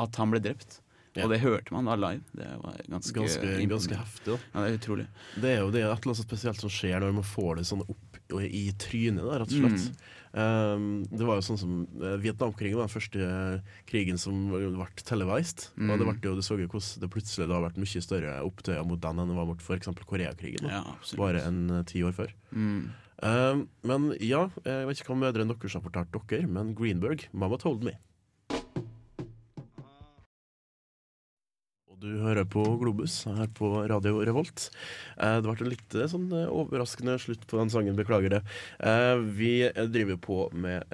at 0.00 0.20
han 0.20 0.34
ble 0.34 0.42
drept. 0.44 0.82
Ja. 1.16 1.24
Og 1.26 1.32
det 1.32 1.40
hørte 1.42 1.74
man 1.74 1.88
da 1.90 1.96
live. 1.98 2.22
Det 2.38 2.46
var 2.62 2.76
ganske, 2.86 3.14
Ganske, 3.16 3.66
ganske 3.72 3.98
heftig, 3.98 4.30
da. 4.30 4.38
Ja, 4.52 4.62
det 4.62 4.68
er 4.70 4.78
utrolig. 4.78 5.06
Det 5.42 5.50
er 5.50 5.58
jo 5.64 5.72
det 5.74 5.82
er 5.82 5.88
et 5.88 6.04
eller 6.04 6.12
annet 6.14 6.22
spesielt 6.22 6.62
som 6.62 6.70
skjer 6.70 7.02
når 7.02 7.16
man 7.18 7.26
får 7.26 7.58
det 7.58 7.66
sånn 7.66 7.82
opp 7.82 8.18
i 8.46 8.64
trynet, 8.78 9.24
da, 9.26 9.40
rett 9.42 9.50
og 9.50 9.64
slett. 9.64 10.02
Um, 10.30 11.00
det 11.10 11.26
var 11.26 11.40
jo 11.40 11.42
sånn 11.42 11.58
som 11.58 11.72
eh, 11.98 12.14
Vietnamkrigen 12.22 12.78
var 12.78 12.86
den 12.86 12.92
første 12.92 13.24
eh, 13.26 13.72
krigen 13.90 14.20
som 14.22 14.44
ble 14.52 14.86
televised. 15.02 15.72
Og 15.82 15.90
det, 15.98 16.06
ble 16.06 16.14
jo, 16.28 16.36
du 16.38 16.44
så 16.46 16.54
jo 16.60 16.68
hvordan 16.70 17.02
det 17.02 17.10
plutselig 17.10 17.48
det 17.50 17.56
har 17.56 17.64
vært 17.64 17.80
mye 17.82 18.04
større 18.06 18.36
opptøyer 18.46 18.86
mot 18.86 19.02
den 19.02 19.18
enn 19.24 19.32
det 19.32 19.38
var 19.40 19.48
mot 19.50 19.64
f.eks. 19.66 19.90
Koreakrigen. 20.06 20.70
Ja. 20.70 20.84
Bare 21.18 21.42
en 21.48 21.64
eh, 21.80 21.86
ti 21.90 22.04
år 22.06 22.14
før. 22.14 22.30
Mm. 22.54 22.92
Um, 23.20 23.64
men 23.84 24.06
ja, 24.22 24.46
jeg 24.64 24.86
vet 24.88 25.02
ikke 25.02 25.12
hva 25.12 25.18
mødrene 25.26 25.58
deres 25.58 25.74
fortalt 25.82 26.14
dere, 26.30 26.46
men 26.48 26.70
Greenberg, 26.78 27.26
Mama 27.34 27.58
told 27.60 27.82
me. 27.84 27.98
Du 32.00 32.08
hører 32.22 32.46
på 32.48 32.62
Globus 32.80 33.18
her 33.28 33.48
på 33.56 33.68
Radio 33.90 34.22
Revolt. 34.24 34.68
Eh, 35.20 35.36
det 35.36 35.44
ble 35.44 35.66
en 35.66 35.68
litt 35.72 35.96
eh, 35.96 36.08
sånn 36.08 36.30
eh, 36.32 36.48
overraskende 36.48 37.18
slutt 37.20 37.44
på 37.50 37.58
den 37.60 37.72
sangen, 37.72 37.98
beklager 37.98 38.38
det. 38.38 38.40
Vi 39.36 39.52
driver 39.92 40.16
på 40.20 40.38
med 40.56 40.88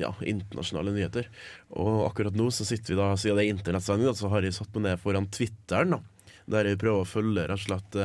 ja, 0.00 0.10
internasjonale 0.26 0.94
nyheter. 0.96 1.30
Og 1.78 2.08
akkurat 2.08 2.36
nå 2.36 2.48
så 2.54 2.66
sitter 2.66 2.94
vi 2.94 2.98
da, 2.98 3.12
siden 3.14 3.38
det 3.38 3.46
er 3.46 3.54
internettsending, 3.54 4.10
så 4.18 4.30
har 4.32 4.46
jeg 4.46 4.56
satt 4.58 4.74
meg 4.74 4.88
ned 4.88 5.02
foran 5.02 5.30
Twitteren. 5.30 5.96
da 5.98 6.02
der 6.46 6.68
jeg 6.68 6.78
prøver 6.78 7.02
å 7.02 7.08
følge 7.10 7.42
rett 7.50 7.58
og 7.58 7.62
slett 7.64 7.96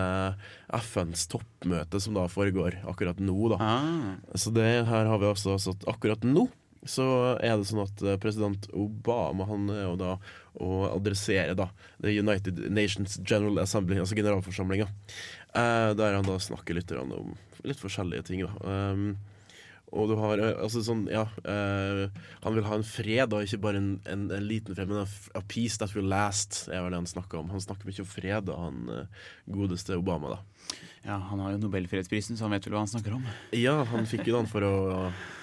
FNs 0.73 1.27
toppmøte 1.29 1.99
som 2.01 2.15
da 2.17 2.23
foregår 2.25 2.79
akkurat 2.89 3.19
nå. 3.21 3.35
da. 3.53 3.59
Ah. 3.61 4.15
Så 4.33 4.49
det 4.55 4.65
her 4.87 5.05
har 5.05 5.21
vi 5.21 5.29
altså 5.29 5.59
satt 5.61 5.85
akkurat 5.85 6.25
nå. 6.25 6.47
Så 6.87 7.05
er 7.37 7.59
det 7.59 7.67
sånn 7.69 7.83
at 7.83 8.01
eh, 8.01 8.19
president 8.21 8.65
Obama 8.73 9.45
han 9.49 9.67
er 9.69 9.83
jo 9.85 9.97
da 9.99 10.15
å 10.61 10.87
adressere 10.89 11.53
da 11.57 11.69
The 12.01 12.13
United 12.17 12.57
Nations 12.73 13.19
General 13.21 13.61
Assembly, 13.63 13.99
altså 14.01 14.17
generalforsamlinga. 14.17 14.87
Eh, 15.53 15.91
der 15.97 16.17
han 16.17 16.25
da 16.27 16.39
snakker 16.41 16.77
litt 16.77 16.91
om 16.97 17.35
litt 17.67 17.81
forskjellige 17.81 18.31
ting. 18.31 18.47
da. 18.47 18.55
Um, 18.65 19.13
og 19.91 20.07
du 20.07 20.15
har 20.19 20.39
eh, 20.39 20.53
altså 20.55 20.81
sånn, 20.85 21.03
ja 21.11 21.25
eh, 21.43 22.05
Han 22.45 22.55
vil 22.55 22.67
ha 22.67 22.77
en 22.77 22.85
fred, 22.87 23.25
da, 23.33 23.41
ikke 23.43 23.59
bare 23.65 23.81
en, 23.81 23.89
en, 24.07 24.25
en 24.31 24.47
liten 24.47 24.75
fred, 24.77 24.89
men 24.91 25.03
a, 25.03 25.41
peace 25.51 25.81
that 25.81 25.91
will 25.97 26.07
last, 26.07 26.63
er 26.71 26.83
vel 26.85 26.95
det 26.95 27.01
han 27.01 27.11
snakker 27.11 27.41
om. 27.41 27.51
Han 27.51 27.63
snakker 27.63 27.89
mye 27.89 28.03
om 28.03 28.09
fred, 28.09 28.47
da, 28.47 28.57
han 28.67 28.93
eh, 28.95 29.27
godeste 29.51 29.99
Obama, 29.99 30.37
da. 30.37 30.77
Ja, 31.03 31.17
han 31.31 31.41
har 31.43 31.55
jo 31.55 31.63
Nobelfredsprisen, 31.65 32.39
så 32.39 32.47
han 32.47 32.55
vet 32.55 32.67
vel 32.67 32.77
hva 32.77 32.85
han 32.85 32.91
snakker 32.91 33.17
om. 33.17 33.25
Ja, 33.57 33.81
han 33.91 34.07
fikk 34.07 34.29
jo 34.29 34.37
den 34.37 34.49
for 34.49 34.63
å 34.63 34.75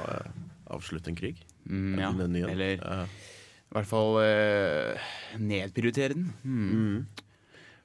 eh, 0.07 0.31
avslutte 0.71 1.09
en 1.13 1.17
krig. 1.19 1.41
Mm, 1.69 1.99
ja. 2.01 2.11
Eller 2.53 2.77
Ja. 2.83 3.05
i 3.05 3.75
hvert 3.77 3.87
fall 3.91 4.19
eh, 4.25 5.09
nedprioritere 5.39 6.15
den. 6.15 6.31
Mm. 6.45 6.69
Mm. 6.69 7.07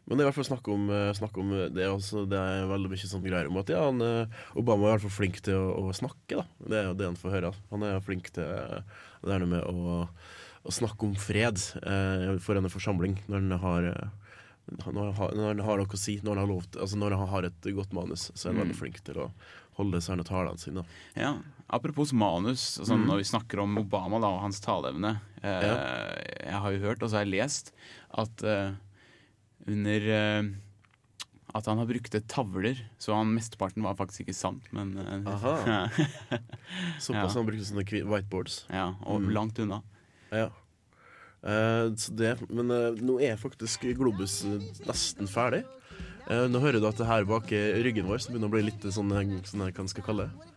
Men 0.03 0.17
det 0.19 0.23
er 0.23 0.25
i 0.25 0.29
hvert 0.31 0.35
fall 0.35 0.49
snakk 0.49 0.67
om, 0.67 0.89
eh, 0.91 1.13
snakk 1.15 1.37
om 1.39 1.51
det, 1.75 1.85
også, 1.87 2.25
det 2.27 2.35
er 2.39 2.65
veldig 2.67 2.89
mye 2.91 3.07
sånn 3.07 3.23
greier 3.23 3.47
om 3.47 3.59
at 3.61 3.69
ja, 3.71 3.85
han, 3.87 4.01
eh, 4.03 4.41
Obama 4.59 4.89
er 4.89 4.89
i 4.89 4.95
hvert 4.97 5.05
fall 5.07 5.17
flink 5.21 5.39
til 5.45 5.55
å, 5.55 5.87
å 5.87 5.93
snakke. 5.95 6.41
da 6.41 6.43
Det 6.59 6.79
er 6.81 6.89
jo 6.89 6.97
det 6.99 7.07
han 7.07 7.19
får 7.19 7.35
høre. 7.37 7.53
Han 7.71 7.83
er 7.87 8.01
flink 8.03 8.27
til 8.35 8.43
eh, 8.43 8.81
det 9.23 9.31
her 9.37 9.45
med 9.47 9.63
å, 9.63 10.03
å 10.63 10.71
snakke 10.75 11.07
om 11.07 11.15
fred 11.15 11.55
eh, 11.83 12.33
for 12.43 12.59
en 12.59 12.67
forsamling 12.71 13.15
når 13.31 13.39
han 13.47 13.59
har 13.63 13.89
når 14.73 14.83
han, 14.87 14.97
har, 15.19 15.57
har 15.67 15.79
noe 15.81 15.91
å 15.91 15.97
si, 15.99 16.21
når 16.23 16.37
han 16.37 16.45
har, 16.45 16.47
lov 16.47 16.67
til, 16.71 16.79
altså 16.85 16.95
når 16.99 17.15
han 17.19 17.27
har 17.27 17.43
et 17.49 17.65
godt 17.75 17.91
manus, 17.95 18.29
så 18.31 18.47
er 18.47 18.53
han 18.53 18.61
Mm. 18.61 18.61
veldig 18.63 18.77
flink 18.79 18.99
til 19.03 19.17
å 19.19 19.25
holde 19.75 19.99
sånne 19.99 20.23
talene 20.23 20.55
sine. 20.61 20.85
Ja, 21.19 21.33
Apropos 21.73 22.11
manus, 22.13 22.77
altså 22.79 22.93
Mm. 22.99 23.05
når 23.09 23.17
vi 23.23 23.29
snakker 23.31 23.59
om 23.63 23.77
Obama 23.81 24.19
da, 24.21 24.27
og 24.29 24.41
hans 24.45 24.59
taleevne. 24.61 25.15
Eh, 25.41 25.63
Jeg 26.45 26.59
har 26.61 26.71
jo 26.71 26.79
hørt, 26.85 27.01
og 27.01 27.09
så 27.09 27.17
har 27.17 27.25
jeg 27.25 27.33
lest, 27.33 27.71
at 28.13 28.43
eh, 28.43 28.73
under 29.67 30.07
eh, 30.13 30.43
At 31.55 31.67
han 31.69 31.77
har 31.77 31.85
brukt 31.85 32.15
tavler, 32.27 32.79
så 32.97 33.13
han 33.13 33.29
mesteparten 33.35 33.83
var 33.85 33.93
faktisk 33.95 34.23
ikke 34.25 34.33
sant, 34.33 34.63
men 34.73 34.95
eh, 34.97 35.27
Aha. 35.29 35.89
Såpass 36.99 37.33
Ja. 37.35 37.39
han 37.41 37.45
brukte 37.45 37.65
sånne 37.67 38.05
whiteboards. 38.09 38.63
Ja, 38.73 38.95
og 39.05 39.21
Mm. 39.21 39.33
langt 39.33 39.59
unna. 39.59 39.81
Ja. 40.31 40.49
Eh, 41.43 41.89
så 41.99 42.15
det, 42.15 42.37
men 42.49 42.71
eh, 42.71 42.95
nå 43.03 43.19
er 43.21 43.35
faktisk 43.37 43.83
Globus 43.97 44.43
nesten 44.87 45.27
ferdig. 45.27 45.63
Eh, 46.29 46.47
nå 46.47 46.59
hører 46.63 46.79
du 46.79 46.87
at 46.87 46.97
det 46.97 47.05
her 47.05 47.25
bak 47.25 47.45
ryggen 47.51 48.07
vår 48.07 48.17
så 48.23 48.31
begynner 48.31 48.47
å 48.47 48.51
bli 48.55 48.61
litt 48.63 48.81
sånn, 48.81 49.11
sånn 49.43 49.65
hva 49.73 49.89
skal 49.89 50.03
kalle 50.03 50.29
det. 50.29 50.52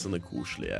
Litt 0.00 0.06
sånne 0.06 0.22
koselige 0.24 0.78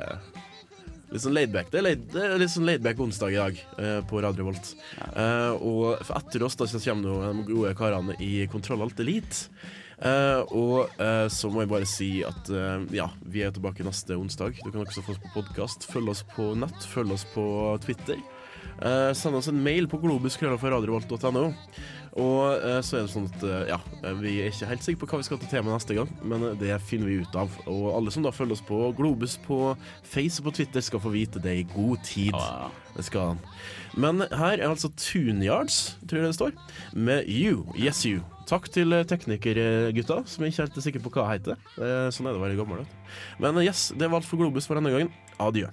Litt 1.11 1.24
sånn 1.24 1.35
laidback. 1.35 1.72
Det 1.72 1.80
er, 1.80 1.83
laid, 1.83 2.02
det 2.12 2.22
er 2.22 2.38
litt 2.38 2.52
sånn 2.52 2.68
laidback 2.68 3.00
onsdag 3.02 3.35
i 3.35 3.38
dag 3.40 3.56
eh, 3.83 3.96
på 4.06 4.20
Radio 4.22 4.44
Volt. 4.46 4.68
Eh, 5.11 5.52
og 5.59 5.98
for 6.06 6.14
etter 6.20 6.44
oss 6.46 6.54
da 6.54 6.68
så 6.70 6.78
kommer 6.85 7.33
de 7.35 7.46
gode 7.48 7.72
karene 7.74 8.14
i 8.22 8.46
Kontroll 8.52 8.85
Alt 8.87 9.02
Elite. 9.02 9.50
Eh, 9.98 10.54
og 10.54 11.02
eh, 11.02 11.26
så 11.35 11.50
må 11.50 11.64
jeg 11.64 11.72
bare 11.72 11.88
si 11.90 12.11
at 12.24 12.52
eh, 12.54 12.87
ja, 12.94 13.09
vi 13.26 13.42
er 13.42 13.50
tilbake 13.52 13.85
neste 13.85 14.14
onsdag. 14.16 14.62
Du 14.62 14.70
kan 14.70 14.85
også 14.85 15.02
få 15.02 15.16
oss 15.16 15.24
på 15.26 15.35
podkast. 15.35 15.88
Følg 15.90 16.14
oss 16.14 16.22
på 16.30 16.52
nett, 16.62 16.87
følg 16.94 17.18
oss 17.18 17.26
på 17.35 17.44
Twitter. 17.83 18.22
Eh, 18.81 19.12
send 19.12 19.37
oss 19.37 19.51
en 19.51 19.61
mail 19.61 19.88
på 19.90 20.01
globuskrøllaforradiovolt.no. 20.01 21.47
Og 22.19 22.62
uh, 22.64 22.81
så 22.83 22.97
er 22.99 23.05
det 23.05 23.12
sånn 23.12 23.29
at 23.29 23.43
uh, 23.47 23.69
ja, 23.69 23.77
vi 24.19 24.33
er 24.43 24.49
ikke 24.51 24.66
helt 24.66 24.83
sikre 24.83 25.01
på 25.03 25.09
hva 25.12 25.21
vi 25.21 25.27
skal 25.29 25.38
ta 25.38 25.51
tema 25.53 25.77
neste 25.77 25.95
gang, 25.95 26.09
men 26.27 26.43
det 26.59 26.73
finner 26.83 27.07
vi 27.07 27.21
ut 27.23 27.37
av. 27.38 27.53
Og 27.71 27.85
alle 27.95 28.11
som 28.11 28.25
da 28.25 28.33
følger 28.35 28.57
oss 28.57 28.64
på 28.66 28.79
Globus 28.99 29.37
på 29.45 29.61
Face 30.03 30.40
og 30.43 30.49
på 30.49 30.57
Twitter, 30.59 30.83
skal 30.83 31.03
få 31.05 31.12
vite 31.14 31.43
det 31.43 31.55
i 31.61 31.69
god 31.71 32.03
tid. 32.09 32.35
Det 32.97 33.05
skal 33.07 33.35
han. 33.35 33.45
Men 33.95 34.25
her 34.27 34.57
er 34.57 34.66
altså 34.66 34.90
Tuneyards, 34.99 35.79
tror 36.11 36.19
jeg 36.19 36.33
det 36.33 36.38
står, 36.40 36.57
med 36.99 37.31
You, 37.31 37.62
Yes 37.79 38.03
You. 38.09 38.25
Takk 38.51 38.66
til 38.75 38.97
teknikergutta, 39.07 40.25
som 40.27 40.43
jeg 40.43 40.55
ikke 40.55 40.64
helt 40.64 40.81
er 40.81 40.87
sikker 40.88 41.05
på 41.05 41.14
hva 41.14 41.29
heter. 41.31 41.61
Sånn 42.11 42.27
er 42.27 42.35
det 42.35 42.40
å 42.40 42.43
være 42.43 42.59
gammel. 42.59 42.83
Men 43.38 43.62
yes, 43.62 43.93
det 43.95 44.11
var 44.11 44.19
alt 44.19 44.27
for 44.27 44.43
Globus 44.43 44.66
for 44.66 44.81
denne 44.81 44.90
gangen. 44.90 45.14
Adjø. 45.38 45.71